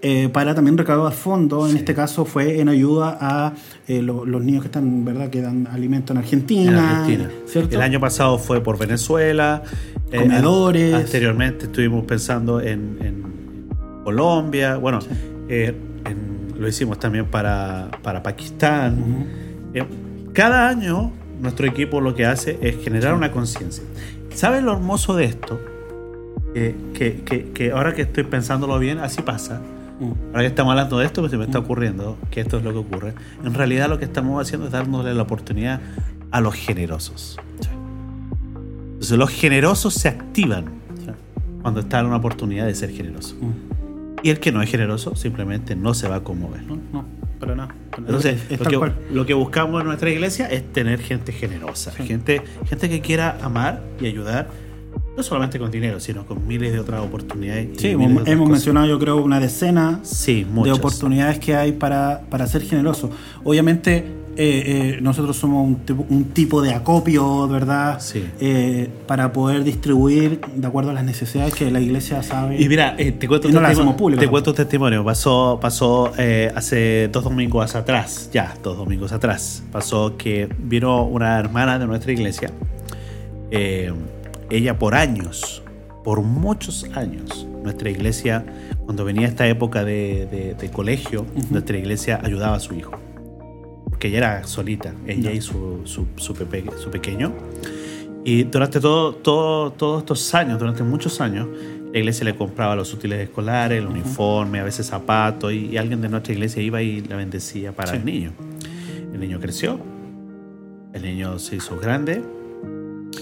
eh, 0.00 0.30
para 0.30 0.54
también 0.54 0.78
recaudar 0.78 1.12
fondos. 1.12 1.66
En 1.66 1.72
Sí. 1.72 1.78
este 1.80 1.94
caso 1.94 2.24
fue 2.24 2.60
en 2.60 2.70
ayuda 2.70 3.18
a 3.20 3.52
eh, 3.86 4.00
lo- 4.00 4.24
los 4.24 4.42
niños 4.42 4.62
que 4.62 4.68
están, 4.68 5.04
¿verdad? 5.04 5.28
Que 5.28 5.42
dan 5.42 5.66
alimento 5.66 6.14
en 6.14 6.18
Argentina. 6.20 6.70
en 6.70 6.78
Argentina. 6.78 7.30
¿cierto? 7.44 7.76
El 7.76 7.82
año 7.82 8.00
pasado 8.00 8.38
fue 8.38 8.62
por 8.62 8.78
Venezuela. 8.78 9.62
eh, 10.10 10.18
Comedores. 10.18 10.94
an- 10.94 11.00
anteriormente 11.02 11.66
estuvimos 11.66 12.06
pensando 12.06 12.62
en, 12.62 12.96
en 13.02 13.68
Colombia. 14.02 14.76
Bueno, 14.78 15.00
en- 15.50 15.76
lo 16.58 16.66
hicimos 16.66 16.98
también 16.98 17.26
para, 17.26 17.90
para 18.02 18.22
Pakistán. 18.22 19.26
Cada 20.34 20.68
año 20.68 21.10
nuestro 21.40 21.66
equipo 21.66 22.00
lo 22.02 22.14
que 22.14 22.26
hace 22.26 22.58
es 22.60 22.82
generar 22.84 23.14
una 23.14 23.32
conciencia. 23.32 23.82
¿Sabes 24.34 24.62
lo 24.62 24.72
hermoso 24.72 25.14
de 25.16 25.24
esto? 25.24 25.58
Que, 26.52 26.74
que- 26.94 27.22
que- 27.24 27.50
que 27.52 27.70
ahora 27.72 27.94
que 27.94 28.02
estoy 28.02 28.24
pensándolo 28.24 28.78
bien, 28.78 28.98
así 28.98 29.22
pasa. 29.22 29.60
Mm. 30.00 30.10
Ahora 30.28 30.40
que 30.40 30.46
estamos 30.46 30.70
hablando 30.72 30.98
de 30.98 31.06
esto, 31.06 31.22
pues 31.22 31.30
se 31.30 31.38
me 31.38 31.44
está 31.44 31.58
ocurriendo 31.60 32.18
que 32.30 32.40
esto 32.40 32.58
es 32.58 32.64
lo 32.64 32.72
que 32.72 32.78
ocurre. 32.78 33.14
En 33.44 33.54
realidad 33.54 33.88
lo 33.88 33.98
que 33.98 34.04
estamos 34.04 34.40
haciendo 34.40 34.66
es 34.66 34.72
dándole 34.72 35.14
la 35.14 35.22
oportunidad 35.22 35.80
a 36.30 36.40
los 36.40 36.54
generosos. 36.54 37.38
Entonces 38.94 39.18
los 39.18 39.30
generosos 39.30 39.94
se 39.94 40.08
activan 40.08 40.66
cuando 41.62 41.80
está 41.80 42.00
en 42.00 42.06
una 42.06 42.16
oportunidad 42.16 42.66
de 42.66 42.74
ser 42.74 42.90
generoso. 42.90 43.36
Mm. 43.40 43.52
Y 44.22 44.30
el 44.30 44.40
que 44.40 44.52
no 44.52 44.62
es 44.62 44.70
generoso 44.70 45.14
simplemente 45.16 45.76
no 45.76 45.94
se 45.94 46.08
va 46.08 46.16
a 46.16 46.20
conmover. 46.24 46.62
No, 46.64 46.78
no, 46.92 47.04
para 47.44 47.56
nada. 47.56 47.74
Entonces, 47.98 48.42
es, 48.50 48.52
es 48.52 48.60
lo, 48.60 48.66
que, 48.70 48.78
cual. 48.78 48.94
lo 49.12 49.26
que 49.26 49.34
buscamos 49.34 49.80
en 49.80 49.86
nuestra 49.86 50.10
iglesia 50.10 50.46
es 50.50 50.72
tener 50.72 51.00
gente 51.00 51.32
generosa, 51.32 51.92
Sí. 51.92 52.04
gente, 52.06 52.42
gente 52.68 52.88
que 52.88 53.00
quiera 53.00 53.38
amar 53.42 53.82
y 54.00 54.06
ayudar, 54.06 54.48
no 55.16 55.22
solamente 55.22 55.58
con 55.58 55.70
dinero, 55.70 56.00
sino 56.00 56.26
con 56.26 56.46
miles 56.46 56.72
de 56.72 56.80
otras 56.80 57.00
oportunidades. 57.00 57.68
Sí, 57.76 57.88
hemos, 57.88 58.48
mencionado 58.48 58.86
yo 58.86 58.98
creo 58.98 59.16
una 59.22 59.40
decena 59.40 60.00
Sí, 60.02 60.46
de 60.64 60.72
oportunidades 60.72 61.38
que 61.38 61.54
hay 61.54 61.72
para, 61.72 62.22
para 62.30 62.46
ser 62.46 62.62
generoso. 62.62 63.10
Obviamente 63.44 64.04
eh, 64.36 64.96
eh, 64.96 64.98
nosotros 65.00 65.36
somos 65.36 65.64
un 65.64 65.76
tipo, 65.76 66.04
un 66.08 66.24
tipo 66.24 66.60
de 66.60 66.74
acopio, 66.74 67.46
¿verdad? 67.46 68.00
Sí. 68.00 68.24
Eh, 68.40 68.88
para 69.06 69.32
poder 69.32 69.62
distribuir 69.62 70.40
de 70.56 70.66
acuerdo 70.66 70.90
a 70.90 70.94
las 70.94 71.04
necesidades 71.04 71.54
que 71.54 71.70
la 71.70 71.80
iglesia 71.80 72.20
sabe. 72.24 72.60
Y 72.60 72.68
mira, 72.68 72.96
te 72.96 73.28
cuento 73.28 73.48
Y 73.48 73.52
no 73.52 73.60
testimonio. 73.60 74.18
te 74.18 74.28
cuento 74.28 74.52
testimonio. 74.52 75.04
Pasó, 75.04 75.58
pasó 75.62 76.12
hace 76.54 77.08
dos 77.12 77.22
domingos 77.22 77.76
atrás, 77.76 78.28
ya, 78.32 78.54
dos 78.62 78.76
domingos 78.76 79.12
atrás. 79.12 79.62
Pasó 79.70 80.16
que 80.16 80.48
vino 80.58 81.04
una 81.04 81.38
hermana 81.38 81.78
de 81.78 81.86
nuestra 81.86 82.10
iglesia. 82.10 82.50
Eh, 83.56 83.92
ella 84.56 84.78
por 84.78 84.94
años, 84.94 85.62
por 86.02 86.22
muchos 86.22 86.84
años, 86.94 87.46
nuestra 87.62 87.90
iglesia, 87.90 88.44
cuando 88.84 89.04
venía 89.04 89.26
esta 89.26 89.46
época 89.48 89.84
de, 89.84 90.26
de- 90.30 90.54
de 90.54 90.70
colegio, 90.70 91.24
nuestra 91.50 91.78
iglesia 91.78 92.20
ayudaba 92.22 92.56
a 92.56 92.60
su 92.60 92.74
hijo. 92.74 92.92
porque 93.88 94.08
ella 94.08 94.18
era 94.18 94.44
solita, 94.46 94.92
ella 95.06 95.30
y 95.32 95.40
su, 95.40 95.80
su, 95.84 96.06
su, 96.16 96.34
pepe- 96.34 96.64
su 96.78 96.90
pequeño. 96.90 97.32
Y 98.24 98.42
durante 98.44 98.80
todo, 98.80 99.14
todo, 99.14 99.70
todos 99.72 100.00
estos 100.00 100.34
años, 100.34 100.58
durante 100.58 100.82
muchos 100.82 101.20
años, 101.20 101.46
la 101.92 101.98
iglesia 101.98 102.24
le 102.24 102.34
compraba 102.34 102.74
los 102.74 102.92
útiles 102.92 103.20
escolares, 103.20 103.78
el 103.78 103.86
uniforme, 103.86 104.58
a 104.60 104.64
veces 104.64 104.86
zapatos, 104.86 105.52
y, 105.52 105.66
y 105.68 105.76
alguien 105.76 106.00
de 106.00 106.08
nuestra 106.08 106.32
iglesia 106.32 106.60
iba 106.62 106.82
y 106.82 107.02
la 107.02 107.16
bendecía 107.16 107.72
para 107.72 107.92
Sí. 107.92 107.96
el 107.98 108.04
niño. 108.04 108.32
El 109.12 109.20
niño 109.20 109.38
creció, 109.38 109.78
el 110.92 111.02
niño 111.02 111.38
se 111.38 111.56
hizo 111.56 111.78
grande, 111.78 112.20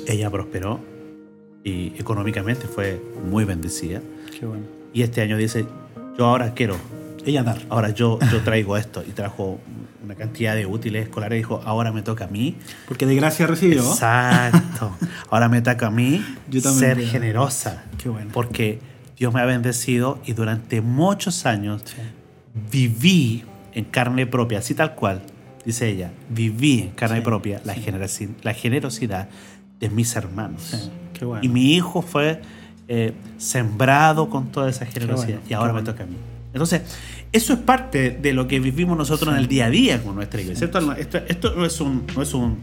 ella 0.08 0.30
prosperó 0.30 0.80
y 1.64 1.94
económicamente 1.98 2.66
fue 2.66 3.00
muy 3.30 3.44
bendecida. 3.44 4.00
Qué 4.38 4.46
bueno. 4.46 4.64
Y 4.92 5.02
este 5.02 5.20
año 5.22 5.36
dice, 5.36 5.64
yo 6.18 6.26
ahora 6.26 6.54
quiero, 6.54 6.76
Ella 7.24 7.42
dar. 7.42 7.62
ahora 7.70 7.90
yo, 7.90 8.18
yo 8.32 8.40
traigo 8.42 8.76
esto. 8.76 9.02
Y 9.06 9.12
trajo 9.12 9.58
una 10.04 10.14
cantidad 10.16 10.54
de 10.56 10.66
útiles 10.66 11.04
escolares 11.04 11.36
y 11.36 11.38
dijo, 11.38 11.60
ahora 11.64 11.92
me 11.92 12.02
toca 12.02 12.24
a 12.24 12.28
mí. 12.28 12.56
Porque 12.88 13.06
de 13.06 13.14
gracia 13.14 13.46
recibió. 13.46 13.80
Exacto. 13.82 14.96
Ahora 15.30 15.48
me 15.48 15.62
toca 15.62 15.86
a 15.86 15.90
mí 15.90 16.24
Yo 16.50 16.60
ser 16.60 16.96
creo. 16.96 17.08
generosa. 17.08 17.84
Qué 18.02 18.08
bueno. 18.08 18.30
Porque 18.34 18.80
Dios 19.16 19.32
me 19.32 19.40
ha 19.40 19.44
bendecido 19.44 20.18
y 20.26 20.32
durante 20.32 20.80
muchos 20.80 21.46
años 21.46 21.82
Sí. 21.86 22.02
viví 22.70 23.44
en 23.74 23.84
carne 23.84 24.26
propia, 24.26 24.58
así 24.58 24.74
tal 24.74 24.94
cual, 24.94 25.22
dice 25.64 25.88
ella, 25.88 26.10
viví 26.28 26.80
en 26.80 26.90
carne 26.90 27.18
Sí, 27.18 27.22
propia 27.24 27.60
la, 27.64 27.74
sí. 27.74 27.80
generaci- 27.86 28.34
la 28.42 28.52
generosidad 28.54 29.28
de 29.80 29.88
mis 29.88 30.14
hermanos. 30.16 30.90
Bueno. 31.26 31.44
Y 31.44 31.48
mi 31.48 31.74
hijo 31.74 32.02
fue 32.02 32.40
eh, 32.88 33.12
sembrado 33.38 34.28
con 34.28 34.46
toda 34.52 34.68
esa 34.70 34.86
generosidad 34.86 35.38
bueno, 35.38 35.42
y 35.48 35.52
ahora 35.54 35.72
me 35.72 35.82
toca 35.82 36.02
a 36.02 36.06
mí. 36.06 36.16
Entonces, 36.52 36.82
eso 37.32 37.52
es 37.54 37.58
parte 37.60 38.10
de 38.10 38.32
lo 38.34 38.46
que 38.46 38.60
vivimos 38.60 38.96
nosotros 38.98 39.32
en 39.32 39.38
el 39.40 39.48
día 39.48 39.66
a 39.66 39.70
día 39.70 40.02
con 40.02 40.14
nuestra 40.14 40.40
iglesia. 40.40 40.66
Esto, 40.66 40.80
no- 40.80 40.92
esto- 40.92 41.18
esto 41.26 41.54
no 41.56 41.64
es 41.64 41.80
un, 41.80 42.04
no 42.14 42.22
es 42.22 42.34
un, 42.34 42.58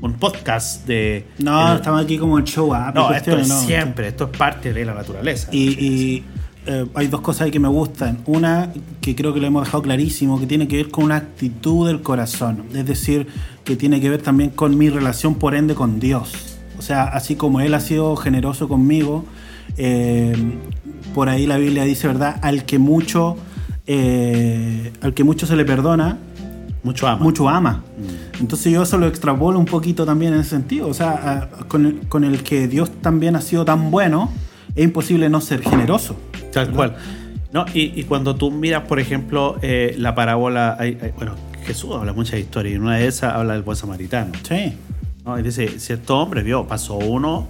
un 0.00 0.12
podcast 0.14 0.86
de... 0.86 1.26
No, 1.38 1.72
el- 1.72 1.76
estamos 1.76 2.02
aquí 2.02 2.16
como 2.16 2.38
el 2.38 2.44
show 2.44 2.68
up. 2.72 2.94
no, 2.94 3.12
esto 3.12 3.36
es 3.36 3.48
no. 3.48 3.60
siempre, 3.60 4.08
esto 4.08 4.30
es 4.32 4.36
parte 4.38 4.72
de 4.72 4.84
la 4.84 4.94
naturaleza. 4.94 5.48
Y, 5.52 5.68
y, 5.84 6.24
eh, 6.66 6.86
hay 6.94 7.08
dos 7.08 7.20
cosas 7.20 7.42
ahí 7.42 7.50
que 7.50 7.60
me 7.60 7.68
gustan. 7.68 8.20
Una, 8.24 8.72
que 9.02 9.14
creo 9.14 9.34
que 9.34 9.40
lo 9.40 9.46
hemos 9.46 9.64
dejado 9.66 9.82
clarísimo, 9.82 10.40
que 10.40 10.46
tiene 10.46 10.66
que 10.66 10.76
ver 10.78 10.90
con 10.90 11.04
una 11.04 11.16
actitud 11.16 11.86
del 11.86 12.00
corazón. 12.00 12.64
Es 12.74 12.86
decir, 12.86 13.26
que 13.64 13.76
tiene 13.76 14.00
que 14.00 14.08
ver 14.08 14.22
también 14.22 14.48
con 14.48 14.78
mi 14.78 14.88
relación, 14.88 15.34
por 15.34 15.54
ende, 15.54 15.74
con 15.74 16.00
Dios. 16.00 16.53
O 16.84 16.86
sea, 16.86 17.04
así 17.04 17.34
como 17.34 17.62
Él 17.62 17.72
ha 17.72 17.80
sido 17.80 18.14
generoso 18.14 18.68
conmigo, 18.68 19.24
eh, 19.78 20.34
por 21.14 21.30
ahí 21.30 21.46
la 21.46 21.56
Biblia 21.56 21.82
dice, 21.84 22.06
¿verdad? 22.08 22.36
Al 22.42 22.66
que 22.66 22.78
mucho, 22.78 23.38
eh, 23.86 24.92
al 25.00 25.14
que 25.14 25.24
mucho 25.24 25.46
se 25.46 25.56
le 25.56 25.64
perdona, 25.64 26.18
mucho 26.82 27.06
ama. 27.08 27.22
mucho 27.24 27.48
ama. 27.48 27.82
Entonces 28.38 28.70
yo 28.70 28.82
eso 28.82 28.98
lo 28.98 29.06
extrapolo 29.06 29.58
un 29.58 29.64
poquito 29.64 30.04
también 30.04 30.34
en 30.34 30.40
ese 30.40 30.50
sentido. 30.50 30.86
O 30.88 30.92
sea, 30.92 31.48
con 31.68 31.86
el, 31.86 32.00
con 32.00 32.22
el 32.22 32.42
que 32.42 32.68
Dios 32.68 32.90
también 33.00 33.34
ha 33.34 33.40
sido 33.40 33.64
tan 33.64 33.90
bueno, 33.90 34.30
es 34.76 34.84
imposible 34.84 35.30
no 35.30 35.40
ser 35.40 35.62
generoso. 35.62 36.16
Tal 36.52 36.70
cual. 36.70 36.96
No, 37.50 37.64
y, 37.72 37.98
y 37.98 38.02
cuando 38.02 38.36
tú 38.36 38.50
miras, 38.50 38.82
por 38.82 39.00
ejemplo, 39.00 39.56
eh, 39.62 39.94
la 39.96 40.14
parábola, 40.14 40.76
hay- 40.78 40.98
hay- 41.00 41.12
bueno, 41.16 41.32
Jesús 41.64 41.92
habla 41.94 42.12
muchas 42.12 42.38
historias 42.40 42.72
y 42.72 42.76
en 42.76 42.82
una 42.82 42.96
de 42.98 43.06
esas 43.06 43.32
habla 43.32 43.54
del 43.54 43.62
buen 43.62 43.78
samaritano. 43.78 44.32
Sí. 44.46 44.74
¿No? 45.24 45.38
Y 45.38 45.42
dice, 45.42 45.78
cierto 45.78 46.18
hombre 46.18 46.42
vio, 46.42 46.66
pasó 46.66 46.94
uno 46.96 47.46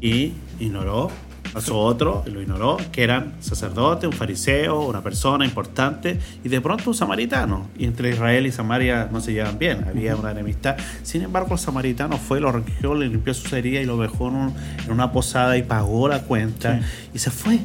y 0.00 0.32
ignoró, 0.60 1.10
pasó 1.52 1.78
otro 1.78 2.22
y 2.26 2.30
lo 2.30 2.40
ignoró, 2.40 2.76
que 2.90 3.02
eran 3.02 3.34
sacerdote, 3.40 4.06
un 4.06 4.12
fariseo, 4.12 4.80
una 4.82 5.02
persona 5.02 5.44
importante, 5.44 6.18
y 6.42 6.48
de 6.48 6.60
pronto 6.60 6.90
un 6.90 6.94
samaritano. 6.96 7.68
Y 7.78 7.84
entre 7.84 8.10
Israel 8.10 8.46
y 8.46 8.52
Samaria 8.52 9.08
no 9.12 9.20
se 9.20 9.32
llevan 9.32 9.58
bien, 9.58 9.84
había 9.88 10.16
una 10.16 10.30
enemistad. 10.30 10.76
Sin 11.02 11.22
embargo, 11.22 11.52
el 11.54 11.58
samaritano 11.60 12.16
fue, 12.16 12.40
lo 12.40 12.52
recogió, 12.52 12.94
le 12.94 13.08
limpió 13.08 13.34
sus 13.34 13.52
heridas 13.52 13.82
y 13.82 13.86
lo 13.86 13.96
dejó 13.98 14.28
en, 14.28 14.34
un- 14.36 14.54
en 14.86 14.92
una 14.92 15.12
posada 15.12 15.56
y 15.58 15.62
pagó 15.62 16.08
la 16.08 16.22
cuenta 16.22 16.78
Sí. 16.80 16.84
y 17.14 17.18
se 17.18 17.30
fue. 17.30 17.58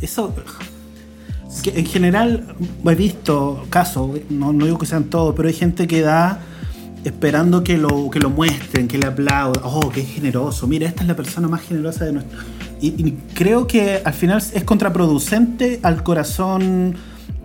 Eso. 0.00 0.34
Que 1.62 1.78
en 1.78 1.86
general 1.86 2.54
he 2.84 2.94
visto 2.94 3.64
casos, 3.70 4.10
no, 4.28 4.52
no 4.52 4.64
digo 4.64 4.76
que 4.78 4.86
sean 4.86 5.04
todos, 5.04 5.34
pero 5.36 5.48
hay 5.48 5.54
gente 5.54 5.86
que 5.86 6.00
da 6.02 6.40
esperando 7.04 7.62
que 7.62 7.76
lo, 7.78 8.10
que 8.10 8.18
lo 8.18 8.30
muestren, 8.30 8.88
que 8.88 8.98
le 8.98 9.06
aplaudan. 9.06 9.62
Oh, 9.64 9.90
qué 9.90 10.02
generoso. 10.02 10.66
Mira, 10.66 10.88
esta 10.88 11.02
es 11.02 11.08
la 11.08 11.16
persona 11.16 11.48
más 11.48 11.62
generosa 11.62 12.04
de 12.04 12.12
nuestro. 12.14 12.38
Y, 12.80 12.88
y 13.06 13.18
creo 13.34 13.66
que 13.66 14.00
al 14.04 14.12
final 14.14 14.38
es 14.38 14.64
contraproducente 14.64 15.80
al 15.82 16.02
corazón 16.02 16.94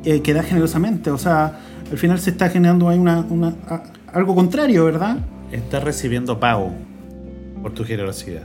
eh, 0.05 0.21
que 0.21 0.33
da 0.33 0.43
generosamente. 0.43 1.11
O 1.11 1.17
sea, 1.17 1.59
al 1.91 1.97
final 1.97 2.19
se 2.19 2.29
está 2.31 2.49
generando 2.49 2.89
ahí 2.89 2.97
una, 2.97 3.19
una- 3.29 3.53
a- 3.67 3.83
algo 4.13 4.33
contrario, 4.35 4.85
¿verdad? 4.85 5.17
Estás 5.51 5.83
recibiendo 5.83 6.39
pago 6.39 6.71
por 7.61 7.73
tu 7.73 7.83
generosidad. 7.83 8.43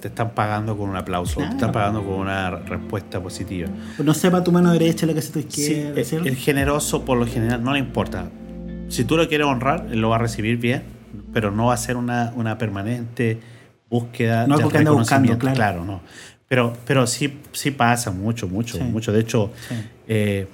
Te 0.00 0.08
están 0.08 0.32
pagando 0.34 0.76
con 0.76 0.90
un 0.90 0.96
aplauso, 0.96 1.40
te 1.40 1.46
están 1.46 1.72
pagando 1.72 2.02
con 2.04 2.14
una 2.16 2.50
respuesta 2.50 3.22
positiva. 3.22 3.68
No 4.04 4.12
sepa 4.12 4.44
tu 4.44 4.52
mano 4.52 4.70
derecha 4.72 5.06
lo 5.06 5.14
que 5.14 5.20
hace 5.20 5.32
tu 5.32 5.40
Sí, 5.40 5.62
izquierda, 5.62 6.00
el, 6.00 6.04
¿cierto? 6.04 6.28
el 6.28 6.36
generoso 6.36 7.04
por 7.06 7.16
lo 7.16 7.26
general 7.26 7.62
no 7.64 7.72
le 7.72 7.78
importa. 7.78 8.28
Si 8.88 9.04
tú 9.04 9.16
lo 9.16 9.28
quieres 9.28 9.46
honrar, 9.46 9.86
él 9.90 10.00
lo 10.00 10.08
va 10.10 10.16
a 10.16 10.18
recibir 10.20 10.56
bien, 10.58 10.82
pero 11.32 11.50
no 11.50 11.66
va 11.66 11.74
a 11.74 11.76
ser 11.76 11.96
una, 11.96 12.32
una 12.36 12.58
permanente 12.58 13.38
búsqueda 13.90 14.46
No 14.46 14.56
de 14.56 14.62
algo 14.62 14.70
que 14.70 14.78
ande 14.78 14.90
buscando, 14.90 15.32
reconocimiento. 15.32 15.54
claro. 15.56 15.84
no. 15.84 16.00
Pero, 16.48 16.72
pero 16.86 17.06
sí, 17.06 17.38
sí 17.52 17.70
pasa 17.70 18.10
mucho, 18.10 18.48
mucho, 18.48 18.76
Sí. 18.76 18.84
mucho. 18.84 19.12
De 19.12 19.20
hecho, 19.20 19.50
Sí. 19.68 19.74
eh, 20.08 20.46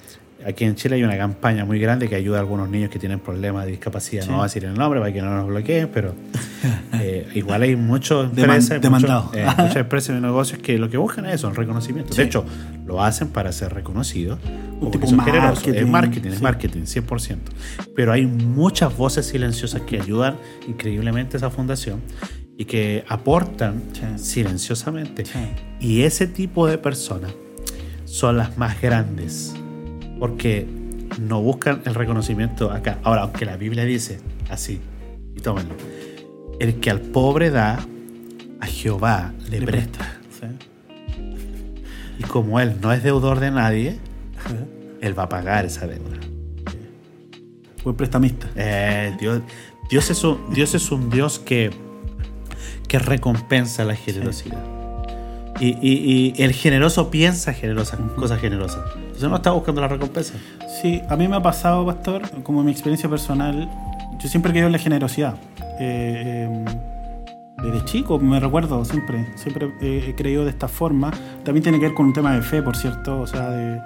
aquí 0.46 0.64
en 0.64 0.74
Chile 0.76 0.96
hay 0.96 1.02
una 1.02 1.18
campaña 1.18 1.64
muy 1.64 1.78
grande 1.80 2.08
que 2.08 2.14
ayuda 2.14 2.38
a 2.38 2.40
algunos 2.40 2.68
niños 2.70 2.90
que 2.90 2.98
tienen 2.98 3.18
problemas 3.18 3.64
de 3.66 3.72
discapacidad. 3.72 4.22
Sí. 4.22 4.28
No 4.28 4.36
voy 4.36 4.42
a 4.42 4.46
decir 4.46 4.64
el 4.64 4.74
nombre 4.74 5.00
para 5.00 5.12
que 5.12 5.20
no 5.20 5.34
nos 5.34 5.48
bloqueen, 5.48 5.90
pero 5.92 6.14
eh, 6.94 7.28
igual 7.34 7.62
hay 7.62 7.76
muchas 7.76 8.28
muchos- 8.32 8.80
demandado. 8.80 9.30
eh, 9.34 9.44
muchas 9.58 9.76
empresas 9.76 10.16
y 10.16 10.20
negocios 10.20 10.60
que 10.62 10.78
lo 10.78 10.88
que 10.88 10.96
buscan 10.96 11.26
es 11.26 11.34
eso, 11.34 11.48
el 11.48 11.56
reconocimiento. 11.56 12.12
Sí. 12.12 12.18
De 12.22 12.26
hecho, 12.28 12.44
lo 12.90 13.02
hacen 13.04 13.28
para 13.28 13.52
ser 13.52 13.72
reconocidos. 13.72 14.40
Un 14.44 14.80
porque 14.80 14.98
tipo 14.98 15.06
son 15.10 15.20
generosos. 15.20 15.58
marketing, 15.64 15.78
Es 15.84 15.88
marketing, 15.88 16.28
es 16.30 16.42
marketing, 16.42 16.80
100%. 16.82 17.38
Pero 17.94 18.12
hay 18.12 18.26
muchas 18.26 18.96
voces 18.96 19.26
silenciosas 19.26 19.82
que 19.82 20.00
ayudan 20.00 20.36
increíblemente 20.66 21.36
a 21.36 21.38
esa 21.38 21.50
fundación 21.50 22.00
y 22.58 22.64
que 22.64 23.04
aportan 23.08 23.82
Sí. 23.94 24.24
silenciosamente. 24.42 25.24
Sí. 25.24 25.38
Y 25.78 26.02
ese 26.02 26.26
tipo 26.26 26.66
de 26.66 26.78
personas 26.78 27.32
son 28.06 28.36
las 28.38 28.58
más 28.58 28.80
grandes 28.82 29.54
porque 30.18 30.66
no 31.20 31.40
buscan 31.40 31.82
el 31.84 31.94
reconocimiento 31.94 32.72
acá. 32.72 32.98
Ahora, 33.04 33.22
aunque 33.22 33.44
la 33.44 33.56
Biblia 33.56 33.84
dice 33.84 34.18
así, 34.50 34.80
y 35.36 35.40
tómenlo, 35.40 35.74
el 36.58 36.74
que 36.80 36.90
al 36.90 37.00
pobre 37.00 37.50
da, 37.50 37.78
a 38.60 38.66
Jehová 38.66 39.32
le, 39.48 39.60
Le 39.60 39.66
presta. 39.66 40.19
Y 42.20 42.22
como 42.24 42.60
él 42.60 42.76
no 42.82 42.92
es 42.92 43.02
deudor 43.02 43.40
de 43.40 43.50
nadie, 43.50 43.98
él 45.00 45.18
va 45.18 45.22
a 45.22 45.28
pagar 45.30 45.64
esa 45.64 45.86
deuda. 45.86 46.18
Buen 47.82 47.96
prestamista. 47.96 48.46
Eh, 48.56 49.16
Dios, 49.18 49.40
Dios, 49.88 50.10
es 50.10 50.22
un, 50.22 50.52
Dios 50.52 50.74
es 50.74 50.92
un 50.92 51.08
Dios 51.08 51.38
que, 51.38 51.70
que 52.88 52.98
recompensa 52.98 53.84
la 53.86 53.94
generosidad. 53.96 54.62
Y, 55.60 55.68
y- 55.80 56.34
y 56.36 56.42
el 56.42 56.52
generoso 56.52 57.10
piensa 57.10 57.54
generosas, 57.54 57.98
cosas 58.16 58.38
generosas. 58.38 58.80
Entonces 58.96 59.28
no 59.30 59.36
está 59.36 59.52
buscando 59.52 59.80
la 59.80 59.88
recompensa. 59.88 60.34
Sí, 60.82 61.00
a 61.08 61.16
mí 61.16 61.26
me 61.26 61.36
ha 61.36 61.42
pasado, 61.42 61.86
Pastor, 61.86 62.22
como 62.42 62.62
mi 62.62 62.70
experiencia 62.70 63.08
personal, 63.08 63.66
yo 64.18 64.28
siempre 64.28 64.50
he 64.50 64.52
creído 64.52 64.66
en 64.66 64.72
la 64.72 64.78
generosidad. 64.78 65.36
Eh, 65.78 66.46
eh, 66.50 66.64
desde 67.62 67.84
chico, 67.84 68.18
me 68.18 68.38
recuerdo, 68.40 68.84
siempre, 68.84 69.26
siempre 69.36 69.70
he 69.80 70.10
he 70.10 70.14
creído 70.14 70.44
de 70.44 70.50
esta 70.50 70.68
forma. 70.68 71.10
También 71.44 71.62
tiene 71.62 71.78
que 71.78 71.86
ver 71.86 71.94
con 71.94 72.06
un 72.06 72.12
tema 72.12 72.34
de 72.34 72.42
fe, 72.42 72.62
por 72.62 72.76
cierto, 72.76 73.20
o 73.20 73.26
sea, 73.26 73.50
de, 73.50 73.80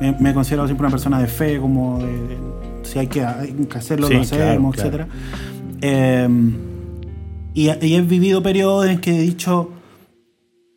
me, 0.00 0.12
me 0.18 0.30
he 0.30 0.34
considerado 0.34 0.66
siempre 0.68 0.84
una 0.86 0.90
persona 0.90 1.18
de 1.20 1.26
fe, 1.26 1.58
como 1.58 1.98
de, 1.98 2.06
de- 2.12 2.38
si 2.82 2.98
hay 2.98 3.06
que, 3.06 3.24
hay 3.24 3.52
que 3.52 3.78
hacerlo, 3.78 4.08
Sí, 4.08 4.14
lo 4.14 4.20
hacemos, 4.20 4.74
claro, 4.74 5.06
etc. 5.80 6.28
y, 7.54 7.70
y 7.70 7.94
he 7.94 8.00
vivido 8.02 8.42
periodos 8.42 8.86
en 8.86 8.98
que 9.00 9.14
he 9.16 9.20
dicho, 9.20 9.70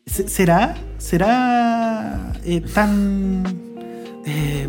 "¿Se- 0.06 0.28
¿será, 0.30 0.76
será 0.98 2.34
eh, 2.46 2.62
tan 2.74 3.44
eh, 4.26 4.68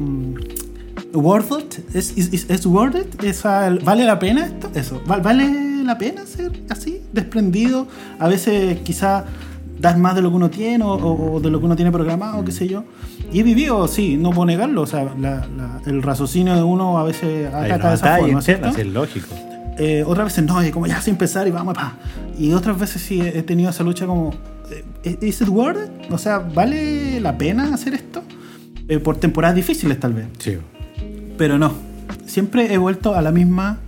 worth 1.12 1.52
it? 1.60 1.94
¿Es, 1.94 2.66
worth 2.66 2.96
it? 2.96 3.22
Esa- 3.24 3.70
¿Vale 3.84 4.04
la 4.04 4.18
pena 4.18 4.46
esto? 4.46 4.70
Eso, 4.74 5.02
¿val- 5.06 5.20
¿vale 5.22 5.44
la 5.86 5.98
pena 5.98 6.26
ser 6.26 6.52
así, 6.70 7.00
desprendido? 7.12 7.86
A 8.18 8.28
veces 8.28 8.80
quizá 8.80 9.24
das 9.78 9.98
más 9.98 10.14
de 10.14 10.22
lo 10.22 10.30
que 10.30 10.36
uno 10.36 10.50
tiene 10.50 10.84
o, 10.84 10.90
o 11.34 11.40
de 11.40 11.50
lo 11.50 11.58
que 11.60 11.66
uno 11.66 11.76
tiene 11.76 11.92
programado, 11.92 12.44
qué 12.44 12.52
sé 12.52 12.66
yo. 12.66 12.84
Y 13.32 13.40
he 13.40 13.42
vivido, 13.42 13.86
sí, 13.88 14.16
no 14.16 14.30
puedo 14.30 14.46
negarlo, 14.46 14.82
o 14.82 14.86
sea, 14.86 15.04
la- 15.18 15.46
la- 15.56 15.80
el 15.86 16.02
raciocinio 16.02 16.54
de 16.54 16.62
uno 16.62 16.98
a 16.98 17.04
veces 17.04 17.48
una 17.52 17.60
de 17.60 17.94
esa 17.94 18.16
forma, 18.16 18.28
interna, 18.28 18.42
¿cierto? 18.42 18.68
es 18.68 18.86
lógico. 18.86 19.26
Eh, 19.78 20.04
otras 20.06 20.26
veces 20.28 20.44
no, 20.44 20.64
y 20.64 20.70
como 20.70 20.86
ya 20.86 21.00
sin 21.02 21.14
empezar 21.14 21.46
y 21.46 21.50
vamos, 21.50 21.74
pa. 21.74 21.94
Y 22.38 22.52
otras 22.52 22.78
veces 22.78 23.02
sí 23.02 23.20
he 23.20 23.42
tenido 23.42 23.68
esa 23.68 23.84
lucha 23.84 24.06
como, 24.06 24.32
eh, 25.04 25.18
¿is 25.20 25.40
it 25.42 25.48
worth 25.48 25.76
it? 25.76 26.10
O 26.12 26.16
sea, 26.16 26.38
¿vale 26.38 27.20
la 27.20 27.36
pena 27.36 27.74
hacer 27.74 27.92
esto? 27.94 28.22
Eh, 28.88 28.98
por 28.98 29.18
temporadas 29.18 29.54
difíciles 29.56 30.00
tal 30.00 30.14
vez. 30.14 30.26
Sí. 30.38 30.56
Pero 31.36 31.58
no, 31.58 31.72
siempre 32.24 32.72
he 32.72 32.78
vuelto 32.78 33.14
a 33.14 33.20
la 33.20 33.32
misma 33.32 33.80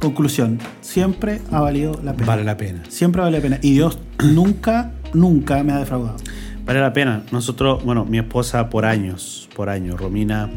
Conclusión, 0.00 0.58
siempre 0.80 1.40
ha 1.50 1.60
valido 1.60 2.00
la 2.02 2.12
pena. 2.12 2.26
Vale 2.26 2.44
la 2.44 2.56
pena. 2.56 2.82
Siempre 2.88 3.22
vale 3.22 3.38
la 3.38 3.42
pena. 3.42 3.58
Y 3.62 3.72
Dios 3.72 3.98
nunca, 4.22 4.92
nunca 5.14 5.62
me 5.62 5.72
ha 5.72 5.78
defraudado. 5.78 6.16
Vale 6.64 6.80
la 6.80 6.92
pena. 6.92 7.24
Nosotros, 7.32 7.84
bueno, 7.84 8.04
mi 8.04 8.18
esposa 8.18 8.68
por 8.68 8.84
años, 8.84 9.48
por 9.54 9.68
años, 9.68 9.98
Romina, 9.98 10.50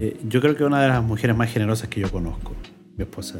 eh, 0.00 0.18
yo 0.28 0.40
creo 0.40 0.54
que 0.56 0.62
es 0.62 0.66
una 0.66 0.82
de 0.82 0.88
las 0.88 1.02
mujeres 1.02 1.36
más 1.36 1.52
generosas 1.52 1.88
que 1.88 2.00
yo 2.00 2.10
conozco, 2.10 2.54
mi 2.96 3.04
esposa. 3.04 3.38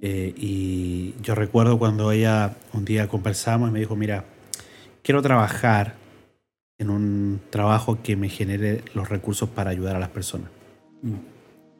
Eh, 0.00 0.34
y 0.36 1.14
yo 1.22 1.34
recuerdo 1.34 1.78
cuando 1.78 2.10
ella 2.10 2.56
un 2.72 2.84
día 2.84 3.08
conversamos 3.08 3.68
y 3.68 3.72
me 3.72 3.78
dijo, 3.78 3.94
mira, 3.94 4.24
quiero 5.02 5.22
trabajar 5.22 5.94
en 6.78 6.90
un 6.90 7.40
trabajo 7.50 7.98
que 8.02 8.16
me 8.16 8.28
genere 8.28 8.82
los 8.94 9.08
recursos 9.08 9.48
para 9.48 9.70
ayudar 9.70 9.94
a 9.94 10.00
las 10.00 10.08
personas. 10.08 10.50
Mm. 11.02 11.14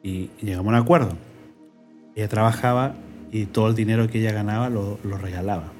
Y 0.03 0.29
llegamos 0.41 0.73
a 0.73 0.77
un 0.77 0.81
acuerdo. 0.81 1.17
Ella 2.15 2.27
trabajaba 2.27 2.95
y 3.31 3.45
todo 3.45 3.69
el 3.69 3.75
dinero 3.75 4.07
que 4.07 4.19
ella 4.19 4.31
ganaba 4.31 4.69
lo, 4.69 4.99
lo 5.03 5.17
regalaba. 5.17 5.71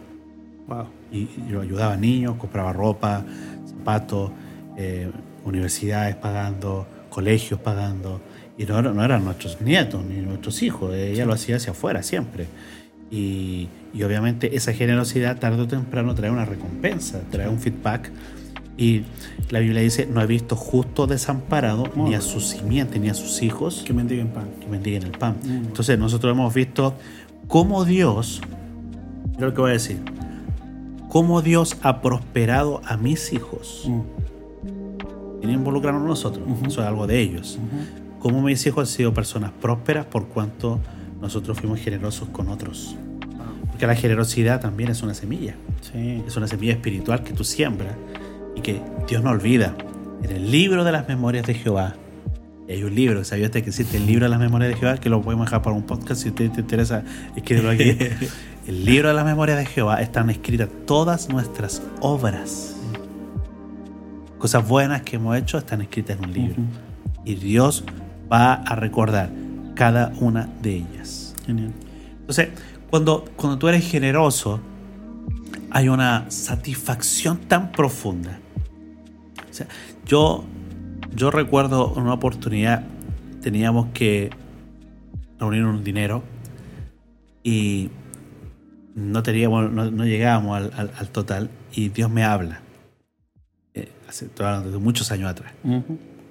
Wow. 0.67 0.87
Y 1.11 1.29
yo 1.49 1.61
ayudaba 1.61 1.93
a 1.93 1.97
niños, 1.97 2.35
compraba 2.37 2.73
ropa, 2.73 3.23
zapatos, 3.65 4.31
eh, 4.77 5.11
universidades 5.45 6.15
pagando, 6.15 6.87
colegios 7.09 7.59
pagando. 7.59 8.21
Y 8.57 8.65
no, 8.65 8.81
no 8.81 9.03
eran 9.03 9.23
nuestros 9.23 9.61
nietos 9.61 10.03
ni 10.05 10.21
nuestros 10.21 10.61
hijos, 10.63 10.93
ella 10.93 11.25
lo 11.25 11.33
hacía 11.33 11.57
hacia 11.57 11.71
afuera 11.71 12.01
siempre. 12.03 12.47
Y, 13.11 13.69
y 13.93 14.03
obviamente 14.03 14.55
esa 14.55 14.73
generosidad 14.73 15.37
tarde 15.37 15.61
o 15.61 15.67
temprano 15.67 16.15
trae 16.15 16.31
una 16.31 16.45
recompensa, 16.45 17.21
trae 17.29 17.47
un 17.47 17.59
feedback. 17.59 18.11
Y 18.77 19.03
la 19.51 19.59
Biblia 19.59 19.81
dice, 19.81 20.07
no 20.07 20.19
ha 20.19 20.25
visto 20.25 20.55
justo 20.55 21.05
desamparado 21.07 21.83
ni 21.95 22.15
a 22.15 22.21
su 22.21 22.39
simiente 22.39 22.99
ni 22.99 23.09
a 23.09 23.13
sus 23.13 23.41
hijos 23.43 23.83
Que 23.85 23.93
mendiguen 23.93 24.29
pan. 24.29 24.47
que 24.59 24.67
bendiguen 24.67 25.03
el 25.03 25.11
pan. 25.11 25.35
Mm. 25.43 25.65
Entonces 25.67 25.99
nosotros 25.99 26.31
hemos 26.33 26.53
visto 26.53 26.95
cómo 27.47 27.85
Dios, 27.85 28.41
mira 29.33 29.47
lo 29.47 29.53
que 29.53 29.61
voy 29.61 29.69
a 29.69 29.73
decir, 29.73 29.99
cómo 31.09 31.41
Dios 31.43 31.77
ha 31.83 32.01
prosperado 32.01 32.81
a 32.85 32.97
mis 32.97 33.31
hijos. 33.33 33.83
Mm. 33.87 34.01
Sin 35.41 35.49
involucrarnos 35.51 36.03
nosotros, 36.03 36.43
Ujú. 36.49 36.67
eso 36.67 36.81
es 36.81 36.87
algo 36.87 37.05
de 37.05 37.19
ellos. 37.19 37.59
Ujú. 37.59 38.19
Cómo 38.21 38.41
mis 38.41 38.65
hijos 38.65 38.89
han 38.89 38.95
sido 38.95 39.13
personas 39.13 39.51
prósperas 39.51 40.05
por 40.05 40.27
cuanto 40.27 40.79
nosotros 41.21 41.59
fuimos 41.59 41.79
generosos 41.79 42.29
con 42.29 42.47
otros. 42.49 42.95
Porque 43.69 43.85
la 43.85 43.95
generosidad 43.95 44.61
también 44.61 44.89
es 44.89 45.03
una 45.03 45.13
semilla, 45.13 45.55
Sí. 45.81 46.23
es 46.25 46.35
una 46.37 46.47
semilla 46.47 46.73
espiritual 46.73 47.23
que 47.23 47.33
tú 47.33 47.43
siembras 47.43 47.93
y 48.55 48.61
que 48.61 48.81
Dios 49.07 49.23
no 49.23 49.31
olvida. 49.31 49.75
En 50.23 50.31
el 50.31 50.51
libro 50.51 50.83
de 50.83 50.91
las 50.91 51.07
memorias 51.07 51.45
de 51.45 51.53
Jehová, 51.53 51.95
hay 52.69 52.83
un 52.83 52.95
libro, 52.95 53.23
¿sabía 53.23 53.47
usted 53.47 53.61
que 53.63 53.69
existe 53.69 53.97
el 53.97 54.05
libro 54.05 54.25
de 54.25 54.29
las 54.29 54.39
memorias 54.39 54.71
de 54.71 54.77
Jehová? 54.77 54.97
Que 54.97 55.09
lo 55.09 55.21
podemos 55.21 55.47
dejar 55.47 55.61
para 55.61 55.75
un 55.75 55.83
podcast 55.83 56.21
si 56.21 56.29
usted 56.29 56.49
te 56.51 56.61
interesa 56.61 57.03
escribirlo 57.35 57.71
aquí. 57.71 57.97
el 58.67 58.85
libro 58.85 59.09
de 59.09 59.13
las 59.13 59.25
memorias 59.25 59.57
de 59.57 59.65
Jehová 59.65 60.01
están 60.01 60.29
escritas 60.29 60.69
todas 60.85 61.29
nuestras 61.29 61.81
obras. 61.99 62.77
Cosas 64.37 64.67
buenas 64.67 65.01
que 65.01 65.17
hemos 65.17 65.37
hecho 65.37 65.57
están 65.57 65.81
escritas 65.81 66.17
en 66.17 66.25
un 66.25 66.33
libro. 66.33 66.61
Ujú. 66.61 66.71
Y 67.25 67.35
Dios 67.35 67.83
va 68.31 68.53
a 68.53 68.75
recordar 68.75 69.29
cada 69.75 70.13
una 70.19 70.49
de 70.61 70.77
ellas. 70.77 71.35
Genial. 71.45 71.73
Entonces, 72.19 72.49
cuando, 72.89 73.25
cuando 73.35 73.57
tú 73.57 73.67
eres 73.67 73.89
generoso, 73.89 74.61
hay 75.69 75.89
una 75.89 76.29
satisfacción 76.29 77.39
tan 77.39 77.71
profunda. 77.71 78.39
O 79.53 79.55
sea, 79.55 79.67
yo, 80.07 80.43
yo 81.15 81.29
recuerdo 81.29 81.93
una 81.93 82.11
oportunidad, 82.13 82.83
teníamos 83.43 83.89
que 83.93 84.31
reunir 85.39 85.63
un 85.65 85.83
dinero 85.83 86.23
y 87.43 87.91
no, 88.95 89.21
teníamos, 89.21 89.71
no, 89.71 89.91
no 89.91 90.05
llegábamos 90.05 90.57
al, 90.57 90.71
al- 90.75 90.91
al 90.97 91.09
total 91.09 91.51
y 91.71 91.89
Dios 91.89 92.09
me 92.09 92.23
habla. 92.23 92.61
Eh, 93.75 93.91
hace 94.09 94.27
muchos 94.79 95.11
años 95.11 95.29
atrás. 95.29 95.53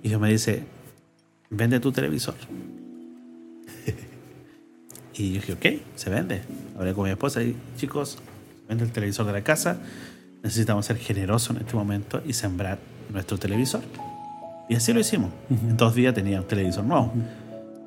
Y 0.03 0.09
Dios 0.09 0.21
me 0.21 0.29
dice, 0.29 0.65
vende 1.49 1.79
tu 1.79 1.93
televisor. 1.93 2.35
y 5.15 5.29
yo 5.29 5.35
dije, 5.35 5.53
ok, 5.53 5.67
se 5.95 6.11
vende. 6.11 6.43
Hablé 6.77 6.93
con 6.93 7.05
mi 7.05 7.11
esposa 7.11 7.41
y 7.41 7.55
chicos, 7.77 8.19
vende 8.69 8.83
el 8.83 8.91
televisor 8.91 9.27
de 9.27 9.33
la 9.33 9.45
casa. 9.45 9.79
Necesitamos 10.43 10.87
ser 10.87 10.97
generosos 10.97 11.55
en 11.55 11.63
este 11.63 11.77
momento 11.77 12.21
y 12.27 12.33
sembrar 12.33 12.81
nuestro 13.11 13.38
televisor. 13.38 13.81
Y 14.69 14.75
así 14.75 14.93
lo 14.93 15.01
hicimos. 15.01 15.31
En 15.51 15.77
dos 15.77 15.95
días 15.95 16.15
tenía 16.15 16.41
un 16.41 16.47
televisor 16.47 16.85
nuevo. 16.85 17.12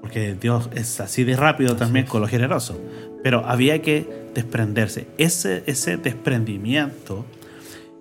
Porque 0.01 0.35
Dios 0.39 0.69
es 0.75 0.99
así 0.99 1.23
de 1.23 1.35
rápido 1.35 1.75
también 1.75 2.05
con 2.05 2.21
lo 2.21 2.27
generoso. 2.27 2.79
Pero 3.23 3.45
había 3.45 3.81
que 3.81 4.07
desprenderse. 4.35 5.07
Ese, 5.17 5.63
ese 5.65 5.97
desprendimiento 5.97 7.25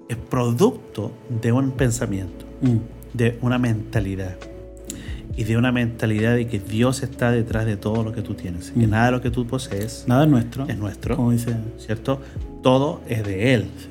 es 0.09 0.17
producto 0.17 1.13
de 1.43 1.53
un 1.53 1.71
pensamiento 1.73 2.45
Mm. 2.61 2.77
de 3.15 3.39
una 3.43 3.59
mentalidad 3.59 4.37
y 5.37 5.45
de 5.45 5.57
una 5.57 5.73
mentalidad 5.73 6.35
de 6.35 6.47
que 6.47 6.59
Dios 6.61 7.03
está 7.03 7.31
detrás 7.33 7.65
de 7.67 7.77
todo 7.77 8.05
lo 8.05 8.13
que 8.13 8.23
tú 8.23 8.35
tienes, 8.35 8.71
que 8.71 8.87
Mm. 8.87 8.91
nada 8.91 9.07
de 9.07 9.13
lo 9.13 9.21
que 9.23 9.31
tú 9.31 9.47
posees 9.47 10.05
Nada 10.07 10.25
es 10.25 10.31
nuestro. 10.31 10.69
es 10.69 10.77
nuestro, 10.79 11.17
Como 11.17 11.33
dice. 11.33 11.55
¿cierto? 11.79 12.21
Todo 12.63 13.01
es 13.09 13.25
de 13.25 13.55
Él 13.55 13.67
sí. 13.79 13.89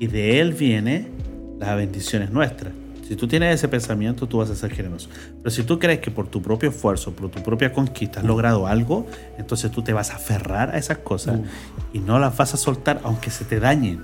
y 0.00 0.06
de 0.06 0.40
Él 0.40 0.52
viene 0.54 1.08
las 1.58 1.76
bendiciones 1.76 2.30
nuestras. 2.30 2.72
Si 3.06 3.16
tú 3.16 3.28
tienes 3.28 3.54
ese 3.54 3.68
pensamiento, 3.68 4.26
tú 4.26 4.38
vas 4.38 4.48
a 4.48 4.54
ser 4.54 4.72
generoso. 4.72 5.10
Pero 5.42 5.50
si 5.50 5.62
tú 5.62 5.78
crees 5.78 6.00
que 6.00 6.10
por 6.10 6.26
tu 6.26 6.40
propio 6.40 6.70
esfuerzo, 6.70 7.12
por 7.12 7.30
tu 7.30 7.42
propia 7.42 7.70
conquista 7.72 8.20
has 8.20 8.26
logrado 8.26 8.66
algo, 8.66 9.06
entonces 9.36 9.70
tú 9.70 9.82
te 9.82 9.92
vas 9.92 10.10
a 10.10 10.16
aferrar 10.16 10.70
a 10.70 10.78
esas 10.78 10.98
cosas 10.98 11.38
y 11.92 11.98
no 11.98 12.18
las 12.18 12.34
vas 12.36 12.54
a 12.54 12.56
soltar 12.56 13.00
aunque 13.04 13.30
se 13.30 13.44
te 13.44 13.60
dañen. 13.60 14.02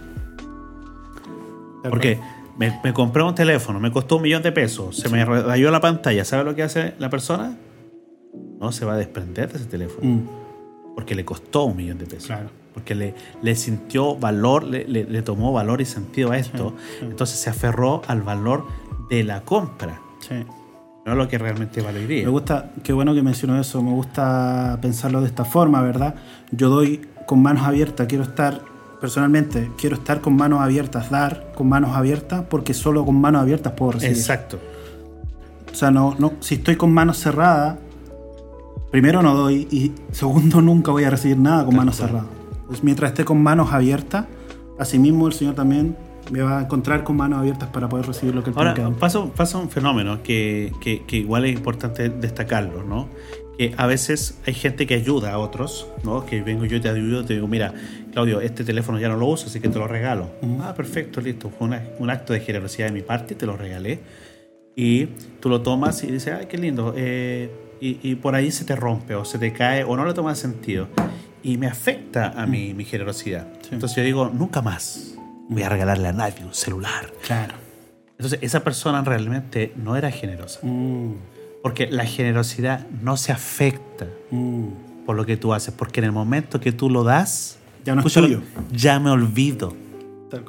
Porque 1.82 2.18
me, 2.58 2.78
me 2.84 2.92
compré 2.92 3.22
un 3.22 3.34
teléfono, 3.34 3.80
me 3.80 3.90
costó 3.90 4.16
un 4.16 4.22
millón 4.22 4.42
de 4.42 4.52
pesos, 4.52 4.96
se 4.96 5.08
me 5.08 5.24
rayó 5.24 5.70
la 5.70 5.80
pantalla. 5.80 6.24
¿Sabe 6.26 6.44
lo 6.44 6.54
que 6.54 6.62
hace 6.62 6.94
la 6.98 7.08
persona? 7.08 7.56
No 8.60 8.70
se 8.70 8.84
va 8.84 8.92
a 8.92 8.96
desprender 8.98 9.50
de 9.50 9.58
ese 9.58 9.66
teléfono. 9.66 10.06
Mm. 10.06 10.39
Porque 11.00 11.14
le 11.14 11.24
costó 11.24 11.64
un 11.64 11.76
millón 11.76 11.98
de 11.98 12.06
pesos. 12.06 12.26
Claro. 12.28 12.48
Porque 12.74 12.94
le, 12.94 13.14
le 13.42 13.56
sintió 13.56 14.14
valor, 14.16 14.62
le, 14.64 14.86
le- 14.86 15.04
le 15.04 15.22
tomó 15.22 15.52
valor 15.52 15.80
y 15.80 15.84
sentido 15.84 16.30
a 16.30 16.38
esto. 16.38 16.74
Sí, 16.76 16.84
sí. 17.00 17.04
Entonces 17.06 17.38
se 17.40 17.50
aferró 17.50 18.02
al 18.06 18.22
valor 18.22 18.64
de 19.10 19.24
la 19.24 19.40
compra, 19.40 20.00
Sí. 20.20 20.34
no 21.04 21.14
lo 21.16 21.26
que 21.26 21.36
realmente 21.38 21.80
vale 21.82 21.98
hoy 22.00 22.06
día. 22.06 22.24
Me 22.24 22.30
gusta, 22.30 22.70
qué 22.84 22.92
bueno 22.92 23.12
que 23.14 23.22
mencionó 23.22 23.60
eso, 23.60 23.82
me 23.82 23.90
gusta 23.90 24.78
pensarlo 24.80 25.20
de 25.20 25.26
esta 25.26 25.44
forma, 25.44 25.82
¿verdad? 25.82 26.14
Yo 26.52 26.68
doy 26.68 27.00
con 27.26 27.42
manos 27.42 27.64
abiertas, 27.66 28.06
quiero 28.06 28.22
estar, 28.22 28.60
personalmente, 29.00 29.70
quiero 29.76 29.96
estar 29.96 30.20
con 30.20 30.36
manos 30.36 30.60
abiertas, 30.60 31.10
dar 31.10 31.52
con 31.56 31.68
manos 31.68 31.96
abiertas, 31.96 32.44
porque 32.48 32.72
solo 32.74 33.04
con 33.04 33.20
manos 33.20 33.42
abiertas 33.42 33.72
puedo 33.72 33.92
recibir. 33.92 34.16
Exacto. 34.16 34.60
O 35.72 35.74
sea, 35.74 35.90
no, 35.90 36.14
no, 36.18 36.34
si 36.40 36.56
estoy 36.56 36.76
con 36.76 36.92
manos 36.92 37.18
cerradas, 37.18 37.78
primero 38.90 39.22
no 39.22 39.34
doy 39.34 39.68
y 39.70 39.92
segundo 40.12 40.60
nunca 40.62 40.90
voy 40.92 41.04
a 41.04 41.10
recibir 41.10 41.38
nada 41.38 41.64
con 41.64 41.76
manos 41.76 41.96
cerradas. 41.96 42.26
Pues 42.66 42.82
mientras 42.84 43.10
esté 43.10 43.24
con 43.24 43.42
manos 43.42 43.72
abiertas, 43.72 44.26
asimismo 44.78 45.26
el 45.26 45.32
Señor 45.32 45.54
también 45.54 45.96
me 46.30 46.42
va 46.42 46.58
a 46.60 46.62
encontrar 46.62 47.02
con 47.02 47.16
manos 47.16 47.40
abiertas 47.40 47.68
para 47.70 47.88
poder 47.88 48.06
recibir 48.06 48.34
lo 48.34 48.44
que 48.44 48.50
Él 48.50 48.56
Ahora, 48.56 48.74
tiene 48.74 48.88
que 48.88 48.92
dar. 48.92 49.00
pasa, 49.00 49.24
pasa 49.34 49.58
un 49.58 49.68
fenómeno 49.68 50.22
que, 50.22 50.72
que- 50.80 51.02
que 51.04 51.16
igual 51.16 51.44
es 51.46 51.52
importante 51.56 52.08
destacarlo, 52.08 52.84
¿no? 52.84 53.08
Que 53.58 53.74
a 53.76 53.86
veces 53.86 54.38
hay 54.46 54.54
gente 54.54 54.86
que 54.86 54.94
ayuda 54.94 55.32
a 55.32 55.38
otros, 55.38 55.88
¿no? 56.04 56.24
Que 56.24 56.40
vengo 56.42 56.64
yo 56.66 56.76
y 56.76 56.80
te 56.80 56.88
ayudo, 56.88 57.24
te 57.24 57.34
digo, 57.34 57.48
mira, 57.48 57.74
Claudio, 58.12 58.40
este 58.40 58.62
teléfono 58.64 58.98
ya 59.00 59.08
no 59.08 59.16
lo 59.16 59.26
uso, 59.26 59.46
así 59.46 59.58
que 59.60 59.68
te 59.68 59.78
lo 59.78 59.88
regalo. 59.88 60.30
Ah, 60.60 60.72
perfecto, 60.74 61.20
listo. 61.20 61.50
Fue 61.50 61.66
una- 61.66 61.82
un 61.98 62.08
acto 62.10 62.32
de 62.32 62.40
generosidad 62.40 62.86
de 62.86 62.92
mi 62.92 63.02
parte, 63.02 63.34
te 63.34 63.44
lo 63.46 63.56
regalé. 63.56 63.98
Y 64.76 65.06
tú 65.40 65.48
lo 65.48 65.60
tomas 65.62 66.02
y 66.04 66.12
dices, 66.12 66.32
ay, 66.38 66.46
qué 66.46 66.56
lindo. 66.58 66.94
eh, 66.96 67.50
y, 67.80 67.98
y 68.02 68.14
por 68.16 68.34
ahí 68.34 68.50
se 68.50 68.64
te 68.64 68.76
rompe 68.76 69.14
o 69.14 69.24
se 69.24 69.38
te 69.38 69.52
cae 69.52 69.84
o 69.84 69.96
no 69.96 70.04
le 70.04 70.14
tomas 70.14 70.38
sentido. 70.38 70.88
Y 71.42 71.56
me 71.56 71.66
afecta 71.66 72.28
a 72.40 72.46
mi, 72.46 72.74
mi 72.74 72.84
generosidad. 72.84 73.46
Sí. 73.62 73.70
Entonces 73.72 73.96
yo 73.96 74.02
digo, 74.02 74.30
nunca 74.32 74.60
más 74.62 75.14
voy 75.48 75.62
a 75.62 75.68
regalarle 75.68 76.08
a 76.08 76.12
nadie 76.12 76.44
un 76.44 76.52
celular. 76.54 77.10
Claro. 77.26 77.54
Entonces, 78.18 78.38
esa 78.42 78.62
persona 78.62 79.02
realmente 79.02 79.72
no 79.76 79.96
era 79.96 80.10
generosa. 80.10 80.60
Mm, 80.62 81.12
Porque 81.62 81.86
la 81.90 82.04
generosidad 82.04 82.86
no 83.02 83.16
se 83.16 83.32
afecta 83.32 84.06
mm. 84.30 85.04
por 85.06 85.16
lo 85.16 85.24
que 85.24 85.38
tú 85.38 85.54
haces. 85.54 85.72
Porque 85.74 86.00
en 86.00 86.04
el 86.04 86.12
momento 86.12 86.60
que 86.60 86.72
tú 86.72 86.90
lo 86.90 87.02
das, 87.04 87.56
Ya 87.86 87.94
no 87.94 88.02
es 88.06 88.12
tuyo. 88.12 88.42
ya 88.70 89.00
me 89.00 89.08
olvido. 89.10 89.74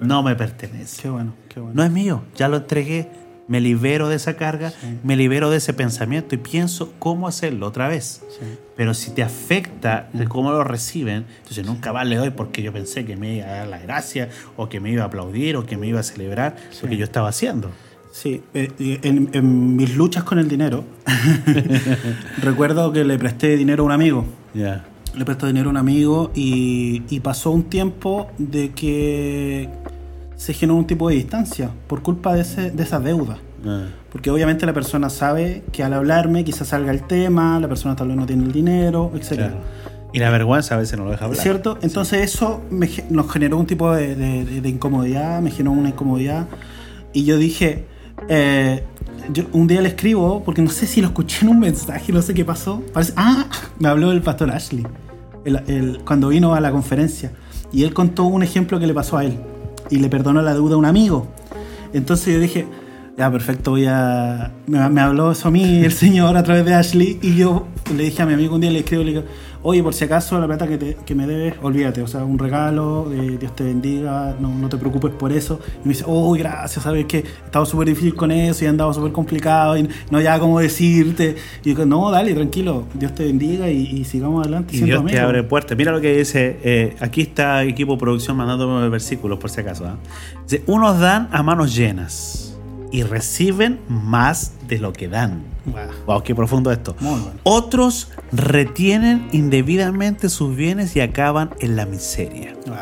No 0.01 0.21
me 0.21 0.35
pertenece. 0.35 1.01
Qué 1.03 1.09
bueno, 1.09 1.33
qué 1.47 1.59
bueno. 1.61 1.73
No 1.75 1.83
es 1.83 1.91
mío. 1.91 2.23
Ya 2.35 2.49
lo 2.49 2.57
entregué. 2.57 3.07
Me 3.51 3.59
libero 3.59 4.07
de 4.07 4.15
esa 4.15 4.37
carga. 4.37 4.69
Sí. 4.71 4.99
Me 5.03 5.17
libero 5.17 5.49
de 5.49 5.57
ese 5.57 5.73
pensamiento 5.73 6.35
y 6.35 6.37
pienso 6.37 6.93
cómo 6.99 7.27
hacerlo 7.27 7.67
otra 7.67 7.89
vez. 7.89 8.21
Sí. 8.29 8.45
Pero 8.77 8.93
si 8.93 9.11
te 9.11 9.23
afecta 9.23 10.07
de 10.13 10.25
cómo 10.25 10.51
lo 10.51 10.63
reciben, 10.63 11.25
entonces 11.39 11.65
nunca 11.65 11.91
más 11.91 12.07
le 12.07 12.15
doy 12.15 12.29
porque 12.29 12.61
yo 12.61 12.71
pensé 12.71 13.03
que 13.03 13.17
me 13.17 13.35
iba 13.35 13.47
a 13.47 13.51
dar 13.51 13.67
la 13.67 13.79
gracia 13.79 14.29
o 14.55 14.69
que 14.69 14.79
me 14.79 14.89
iba 14.89 15.03
a 15.03 15.07
aplaudir 15.07 15.57
o 15.57 15.65
que 15.65 15.75
me 15.75 15.87
iba 15.87 15.99
a 15.99 16.03
celebrar 16.03 16.55
lo 16.81 16.87
que 16.87 16.95
yo 16.95 17.03
estaba 17.03 17.27
haciendo. 17.27 17.71
Sí, 18.13 18.41
eh, 18.53 18.71
en, 19.03 19.29
en 19.33 19.75
mis 19.75 19.97
luchas 19.97 20.23
con 20.23 20.39
el 20.39 20.47
dinero, 20.47 20.85
recuerdo 22.41 22.93
que 22.93 23.03
le 23.03 23.19
presté 23.19 23.57
dinero 23.57 23.83
a 23.83 23.85
un 23.87 23.91
amigo. 23.91 24.25
Le 24.53 25.25
prestó 25.25 25.47
dinero 25.47 25.67
a 25.67 25.71
un 25.71 25.77
amigo 25.77 26.31
y, 26.33 27.03
y 27.09 27.19
pasó 27.19 27.51
un 27.51 27.63
tiempo 27.63 28.31
de 28.37 28.71
que 28.71 29.67
se 30.41 30.53
generó 30.53 30.75
un 30.75 30.87
tipo 30.87 31.07
de 31.07 31.15
distancia 31.15 31.69
por 31.85 32.01
culpa 32.01 32.33
de, 32.33 32.41
ese, 32.41 32.71
de 32.71 32.81
esa 32.81 32.99
deuda. 32.99 33.37
Ah. 33.63 33.85
Porque 34.11 34.31
obviamente 34.31 34.65
la 34.65 34.73
persona 34.73 35.09
sabe 35.11 35.61
que 35.71 35.83
al 35.83 35.93
hablarme 35.93 36.43
quizás 36.43 36.69
salga 36.69 36.91
el 36.91 37.03
tema, 37.03 37.59
la 37.59 37.67
persona 37.67 37.95
tal 37.95 38.07
vez 38.07 38.17
no 38.17 38.25
tiene 38.25 38.45
el 38.45 38.51
dinero, 38.51 39.11
etc. 39.15 39.33
Claro. 39.35 39.55
Y 40.13 40.17
la 40.17 40.31
vergüenza 40.31 40.73
a 40.73 40.77
veces 40.79 40.97
no 40.97 41.05
lo 41.05 41.11
deja 41.11 41.25
hablar. 41.25 41.39
¿Cierto? 41.43 41.77
Entonces 41.83 42.23
eso 42.23 42.63
me 42.71 42.89
nos 43.11 43.31
generó 43.31 43.57
un 43.59 43.67
tipo 43.67 43.93
de, 43.93 44.15
de- 44.15 44.45
de- 44.45 44.61
de 44.61 44.69
incomodidad, 44.69 45.41
me 45.41 45.51
generó 45.51 45.73
una 45.73 45.89
incomodidad. 45.89 46.47
Y 47.13 47.23
yo 47.23 47.37
dije, 47.37 47.85
eh, 48.27 48.83
yo 49.31 49.43
un 49.53 49.67
día 49.67 49.79
le 49.81 49.89
escribo, 49.89 50.43
porque 50.43 50.63
no 50.63 50.71
sé 50.71 50.87
si 50.87 51.01
lo 51.01 51.07
escuché 51.09 51.45
en 51.45 51.49
un 51.51 51.59
mensaje, 51.59 52.11
no 52.11 52.23
sé 52.23 52.33
qué 52.33 52.43
pasó. 52.43 52.81
Parece, 52.93 53.13
ah, 53.15 53.45
me 53.77 53.89
habló 53.89 54.11
el 54.11 54.23
pastor 54.23 54.49
Ashley, 54.49 54.87
el- 55.45 55.61
el- 55.67 55.99
cuando 56.03 56.29
vino 56.29 56.55
a 56.55 56.59
la 56.61 56.71
conferencia. 56.71 57.31
Y 57.71 57.83
él 57.83 57.93
contó 57.93 58.23
un 58.25 58.41
ejemplo 58.41 58.79
que 58.79 58.87
le 58.87 58.93
pasó 58.95 59.17
a 59.17 59.23
él. 59.23 59.37
Y 59.91 59.97
le 59.97 60.09
perdonó 60.09 60.41
la 60.41 60.53
deuda 60.53 60.73
a 60.73 60.77
un 60.77 60.85
amigo. 60.85 61.27
Entonces 61.93 62.33
yo 62.33 62.39
dije, 62.39 62.65
ya, 63.17 63.29
perfecto, 63.31 63.71
voy 63.71 63.85
a... 63.87 64.51
Me, 64.65 64.89
me 64.89 65.01
habló 65.01 65.31
eso 65.31 65.49
a 65.49 65.51
mí 65.51 65.83
el 65.83 65.91
señor 65.91 66.37
a 66.37 66.43
través 66.43 66.65
de 66.65 66.73
Ashley 66.73 67.19
y 67.21 67.35
yo 67.35 67.67
le 67.95 68.05
dije 68.05 68.21
a 68.21 68.25
mi 68.25 68.33
amigo 68.33 68.55
un 68.55 68.61
día, 68.61 68.71
le 68.71 68.79
escribo, 68.79 69.03
le 69.03 69.11
digo, 69.11 69.23
oye, 69.63 69.83
por 69.83 69.93
si 69.93 70.05
acaso 70.05 70.39
la 70.39 70.47
plata 70.47 70.67
que, 70.67 70.77
te- 70.77 70.97
que 71.05 71.15
me 71.15 71.27
debes, 71.27 71.53
olvídate, 71.61 72.01
o 72.01 72.07
sea, 72.07 72.23
un 72.23 72.39
regalo, 72.39 73.11
eh, 73.13 73.37
Dios 73.39 73.55
te 73.55 73.63
bendiga, 73.63 74.35
no, 74.39 74.49
no 74.49 74.69
te 74.69 74.77
preocupes 74.77 75.11
por 75.11 75.31
eso. 75.31 75.59
Y 75.83 75.87
me 75.87 75.93
dice, 75.93 76.03
oh, 76.07 76.31
gracias, 76.33 76.83
sabes 76.83 77.05
que 77.05 77.17
he 77.19 77.45
estado 77.45 77.65
súper 77.65 77.87
difícil 77.89 78.15
con 78.15 78.31
eso 78.31 78.63
y 78.63 78.67
he 78.67 78.69
andado 78.69 78.93
súper 78.93 79.11
complicado 79.11 79.77
y 79.77 79.87
no 80.09 80.19
ya 80.21 80.39
cómo 80.39 80.59
decirte. 80.59 81.35
Y 81.63 81.73
yo, 81.75 81.85
no, 81.85 82.09
dale, 82.11 82.33
tranquilo, 82.33 82.85
Dios 82.93 83.13
te 83.15 83.25
bendiga 83.25 83.69
y, 83.69 83.81
y 83.83 84.03
sigamos 84.05 84.41
adelante. 84.43 84.75
Y 84.75 84.81
Dios 84.81 84.99
te 84.99 85.09
amigos". 85.11 85.21
abre 85.21 85.43
puertas. 85.43 85.77
Mira 85.77 85.91
lo 85.91 86.01
que 86.01 86.17
dice. 86.17 86.57
eh, 86.63 86.95
aquí 86.99 87.21
está 87.21 87.63
equipo 87.63 87.93
de 87.93 87.99
producción 87.99 88.37
mandándome 88.37 88.89
versículos 88.89 89.37
por 89.39 89.49
si 89.49 89.61
acaso. 89.61 89.85
¿ah? 89.85 89.95
Dice, 90.43 90.63
unos 90.67 90.99
dan 90.99 91.29
a 91.31 91.43
manos 91.43 91.75
llenas 91.75 92.50
y 92.91 93.03
reciben 93.03 93.79
más 93.87 94.53
de 94.67 94.79
lo 94.79 94.93
que 94.93 95.07
dan. 95.07 95.43
Guau, 95.65 95.87
Wow, 96.05 96.23
qué 96.23 96.35
profundo 96.35 96.71
esto. 96.71 96.95
Muy 96.99 97.19
bueno. 97.19 97.39
Otros 97.43 98.09
retienen 98.31 99.27
indebidamente 99.31 100.29
sus 100.29 100.55
bienes 100.55 100.95
y 100.95 101.01
acaban 101.01 101.51
en 101.59 101.75
la 101.75 101.85
miseria. 101.85 102.53
guau. 102.65 102.77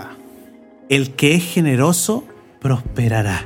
El 0.90 1.12
que 1.16 1.36
es 1.36 1.44
generoso 1.44 2.26
prosperará. 2.60 3.46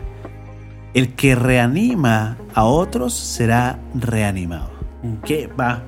El 0.94 1.14
que 1.16 1.36
reanima 1.36 2.38
a 2.54 2.64
otros 2.66 3.14
será 3.14 3.80
reanimado. 3.96 4.72
Mm. 5.02 5.16
¿Qué 5.26 5.48
va? 5.48 5.84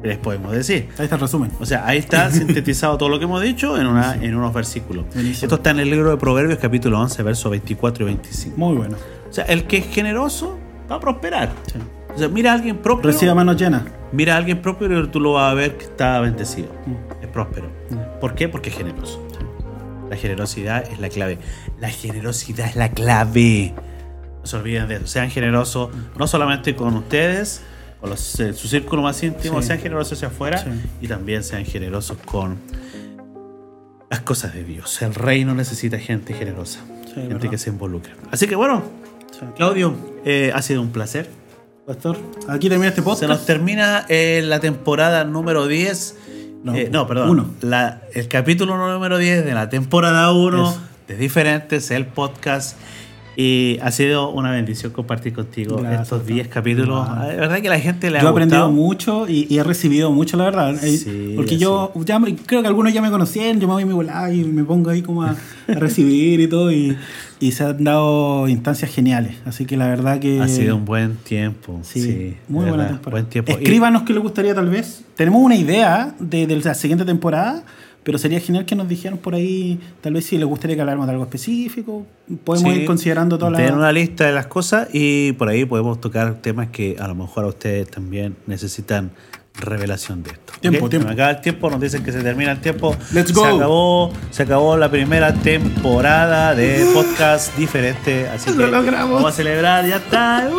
¿Qué 0.00 0.08
les 0.08 0.18
podemos 0.18 0.52
decir? 0.52 0.88
Ahí 0.98 1.04
está 1.04 1.16
el 1.16 1.20
resumen. 1.20 1.50
O 1.60 1.66
sea, 1.66 1.86
ahí 1.86 1.98
está 1.98 2.30
sintetizado 2.32 2.96
todo 2.96 3.08
lo 3.08 3.18
que 3.18 3.24
hemos 3.24 3.42
dicho 3.42 3.78
en, 3.78 3.86
una, 3.86 4.14
en 4.14 4.34
unos 4.36 4.54
versículos. 4.54 5.04
Buenísimo. 5.12 5.46
Esto 5.46 5.56
está 5.56 5.70
en 5.70 5.80
el 5.80 5.90
libro 5.90 6.10
de 6.10 6.16
Proverbios, 6.16 6.58
capítulo 6.58 7.00
11, 7.00 7.22
versos 7.22 7.50
24 7.50 8.04
y 8.04 8.06
25. 8.06 8.56
Muy 8.56 8.76
bueno. 8.76 8.96
Sea, 9.36 9.44
el 9.44 9.64
que 9.66 9.76
es 9.78 9.86
generoso 9.86 10.58
va 10.90 10.96
a 10.96 11.00
prosperar. 11.00 11.52
Sí. 11.70 11.78
O 12.14 12.18
sea, 12.18 12.28
mira 12.28 12.52
a 12.52 12.54
alguien 12.54 12.78
propio. 12.78 13.10
Reciba 13.10 13.34
manos 13.34 13.56
llenas. 13.56 13.82
Mira 14.12 14.34
a 14.34 14.38
alguien 14.38 14.62
propio 14.62 14.86
y 15.02 15.08
tú 15.08 15.20
lo 15.20 15.34
vas 15.34 15.50
a 15.50 15.54
ver 15.54 15.76
que 15.76 15.84
está 15.84 16.20
bendecido. 16.20 16.68
Mm. 16.86 17.22
Es 17.22 17.28
próspero. 17.28 17.68
Mm. 17.90 18.18
¿Por 18.20 18.34
qué? 18.34 18.48
Porque 18.48 18.70
es 18.70 18.76
generoso. 18.76 19.22
La 20.08 20.16
generosidad 20.16 20.90
es 20.90 21.00
la 21.00 21.08
clave. 21.08 21.38
La 21.80 21.90
generosidad 21.90 22.66
es 22.68 22.76
la 22.76 22.90
clave. 22.92 23.74
No 24.40 24.46
se 24.46 24.56
olviden 24.56 24.88
de 24.88 24.94
eso. 24.96 25.06
Sean 25.08 25.28
generosos, 25.30 25.90
no 26.16 26.26
solamente 26.26 26.74
con 26.76 26.94
ustedes, 26.96 27.62
con 28.00 28.08
los- 28.10 28.38
eh, 28.40 28.52
su 28.54 28.68
círculo 28.68 29.02
más 29.02 29.22
íntimo, 29.22 29.60
Sí. 29.60 29.66
sean 29.68 29.80
generosos 29.80 30.12
hacia 30.14 30.28
afuera 30.28 30.58
Sí. 30.58 30.70
y 31.02 31.08
también 31.08 31.42
sean 31.42 31.64
generosos 31.64 32.16
con 32.24 32.56
las 34.08 34.20
cosas 34.20 34.54
de 34.54 34.64
Dios. 34.64 35.02
El 35.02 35.14
reino 35.14 35.54
necesita 35.54 35.98
gente 35.98 36.32
generosa, 36.32 36.78
Sí, 37.06 37.14
gente 37.14 37.34
verdad. 37.34 37.50
que 37.50 37.58
se 37.58 37.70
involucre. 37.70 38.12
Así 38.30 38.46
que 38.46 38.54
bueno, 38.54 38.82
Sí. 39.38 39.46
Claudio, 39.56 39.94
eh, 40.24 40.50
ha 40.54 40.62
sido 40.62 40.82
un 40.82 40.90
placer. 40.90 41.28
Pastor, 41.86 42.16
aquí 42.48 42.68
termina 42.68 42.88
este 42.88 43.02
Se 43.02 43.06
nos 43.08 43.18
podcast. 43.20 43.46
termina 43.46 44.06
eh, 44.08 44.42
la 44.44 44.60
temporada 44.60 45.24
número 45.24 45.66
10. 45.66 46.16
No, 46.64 46.74
Eh, 46.74 46.88
no 46.90 47.06
perdón. 47.06 47.30
uno. 47.30 47.50
La- 47.60 48.02
el 48.12 48.26
capítulo 48.28 48.76
número 48.76 49.18
10 49.18 49.44
de 49.44 49.54
la 49.54 49.68
temporada 49.68 50.32
1 50.32 50.70
Eso. 50.70 50.80
de 51.06 51.16
Diferentes, 51.16 51.90
el 51.92 52.06
podcast. 52.06 52.76
Y 53.38 53.78
ha 53.82 53.90
sido 53.90 54.30
una 54.30 54.50
bendición 54.50 54.92
compartir 54.92 55.34
contigo 55.34 55.76
Gracias, 55.76 56.02
estos 56.04 56.18
Pastor. 56.20 56.34
10 56.34 56.48
capítulos. 56.48 57.06
Wow. 57.06 57.16
La 57.18 57.26
verdad 57.36 57.60
que 57.60 57.68
la 57.68 57.78
gente 57.78 58.10
le 58.10 58.18
Yo 58.18 58.24
he 58.24 58.28
ha 58.28 58.30
aprendido 58.30 58.66
gustado. 58.68 58.72
mucho 58.72 59.28
y, 59.28 59.46
y 59.50 59.58
he 59.58 59.62
recibido 59.62 60.10
mucho, 60.10 60.36
la 60.38 60.44
verdad. 60.44 60.74
Eh, 60.82 60.96
Sí, 60.96 61.34
Porque 61.36 61.58
yo 61.58 61.92
ya 62.04 62.18
creo 62.46 62.62
que 62.62 62.68
algunos 62.68 62.92
ya 62.94 63.02
me 63.02 63.10
conocían, 63.10 63.60
yo 63.60 63.68
me 63.68 63.74
voy 63.74 63.82
a 63.82 63.86
mi 63.86 63.92
volada 63.92 64.32
y 64.32 64.42
me 64.44 64.64
pongo 64.64 64.88
ahí 64.90 65.02
como 65.02 65.22
a, 65.22 65.30
a 65.68 65.72
recibir 65.74 66.40
y 66.40 66.46
todo. 66.48 66.72
Y, 66.72 66.96
y 67.38 67.52
se 67.52 67.64
han 67.64 67.84
dado 67.84 68.48
instancias 68.48 68.90
geniales. 68.90 69.36
Así 69.44 69.66
que 69.66 69.76
la 69.76 69.86
verdad 69.88 70.18
que. 70.18 70.40
Ha 70.40 70.48
sido 70.48 70.74
un 70.76 70.86
buen 70.86 71.16
tiempo. 71.16 71.80
Sí, 71.82 72.00
Sí, 72.00 72.36
muy 72.48 72.64
buena 72.64 72.88
temporada. 72.88 73.10
Buen 73.10 73.26
tiempo. 73.26 73.52
Escríbanos 73.52 74.02
qué 74.04 74.14
les 74.14 74.22
gustaría 74.22 74.54
tal 74.54 74.70
vez. 74.70 75.04
Tenemos 75.14 75.42
una 75.42 75.56
idea 75.56 76.14
de, 76.18 76.46
de 76.46 76.56
la 76.56 76.72
siguiente 76.74 77.04
temporada, 77.04 77.62
pero 78.06 78.18
sería 78.18 78.38
genial 78.38 78.64
que 78.64 78.76
nos 78.76 78.88
dijeran 78.88 79.18
por 79.18 79.34
ahí, 79.34 79.80
tal 80.00 80.12
vez 80.12 80.24
si 80.26 80.38
les 80.38 80.46
gustaría 80.46 80.76
que 80.76 80.80
habláramos 80.82 81.08
de 81.08 81.12
algo 81.12 81.24
específico. 81.24 82.06
Podemos 82.44 82.72
Sí, 82.72 82.78
ir 82.80 82.86
considerando 82.86 83.36
todas 83.36 83.54
tener 83.54 83.70
las... 83.70 83.78
una 83.78 83.90
lista 83.90 84.24
de 84.24 84.32
las 84.32 84.46
cosas 84.46 84.86
y 84.92 85.32
por 85.32 85.48
ahí 85.48 85.64
podemos 85.64 86.00
tocar 86.00 86.36
temas 86.36 86.68
que 86.68 86.96
a 87.00 87.08
lo 87.08 87.16
mejor 87.16 87.44
a 87.44 87.48
ustedes 87.48 87.90
también 87.90 88.36
necesitan 88.46 89.10
revelación 89.58 90.22
de 90.22 90.30
esto. 90.30 90.52
Tiempo, 90.60 90.88
tiempo. 90.88 91.08
Se 91.08 91.14
me 91.14 91.20
acaba 91.20 91.30
el 91.36 91.40
tiempo, 91.40 91.68
nos 91.68 91.80
dicen 91.80 92.04
que 92.04 92.12
se 92.12 92.22
termina 92.22 92.52
el 92.52 92.60
tiempo. 92.60 92.94
Let's 93.12 93.28
Se 93.30 93.34
go. 93.34 93.44
acabó, 93.44 94.12
se 94.30 94.42
acabó 94.44 94.76
la 94.76 94.88
primera 94.90 95.34
temporada 95.34 96.54
de 96.54 96.86
podcast 96.94 97.56
diferente, 97.56 98.28
así 98.28 98.50
que 98.52 98.56
Lo 98.56 98.68
logramos. 98.68 99.14
vamos 99.14 99.32
a 99.32 99.36
celebrar, 99.36 99.84
ya 99.86 99.96
está. 99.96 100.48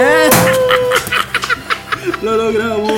Uh, 0.00 1.19
Lo 2.22 2.36
logramos. 2.36 2.92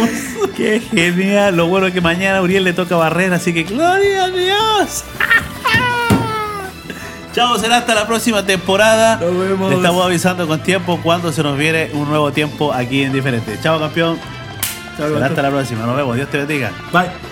¡Qué 0.56 0.80
genial! 0.80 1.56
Lo 1.56 1.66
bueno 1.66 1.86
es 1.86 1.92
que 1.92 2.00
mañana 2.00 2.38
a 2.38 2.42
Uriel 2.42 2.64
le 2.64 2.72
toca 2.72 2.96
barrer, 2.96 3.32
así 3.32 3.52
que 3.52 3.64
¡Gloria 3.64 4.24
a 4.24 4.30
Dios! 4.30 5.04
Chao, 7.32 7.58
será 7.58 7.78
hasta 7.78 7.94
la 7.94 8.06
próxima 8.06 8.44
temporada. 8.44 9.16
Nos 9.16 9.38
vemos. 9.38 9.70
Le 9.70 9.76
estamos 9.76 10.04
avisando 10.04 10.46
con 10.46 10.62
tiempo 10.62 11.00
cuando 11.02 11.32
se 11.32 11.42
nos 11.42 11.56
viene 11.56 11.90
un 11.94 12.08
nuevo 12.08 12.30
tiempo 12.30 12.72
aquí 12.72 13.04
en 13.04 13.12
Diferente. 13.12 13.58
Chao, 13.62 13.80
campeón. 13.80 14.18
Chao, 14.98 15.08
Será 15.08 15.26
hasta 15.26 15.40
la 15.40 15.50
próxima. 15.50 15.86
Nos 15.86 15.96
vemos. 15.96 16.16
Dios 16.16 16.28
te 16.28 16.38
bendiga. 16.38 16.70
Bye. 16.92 17.31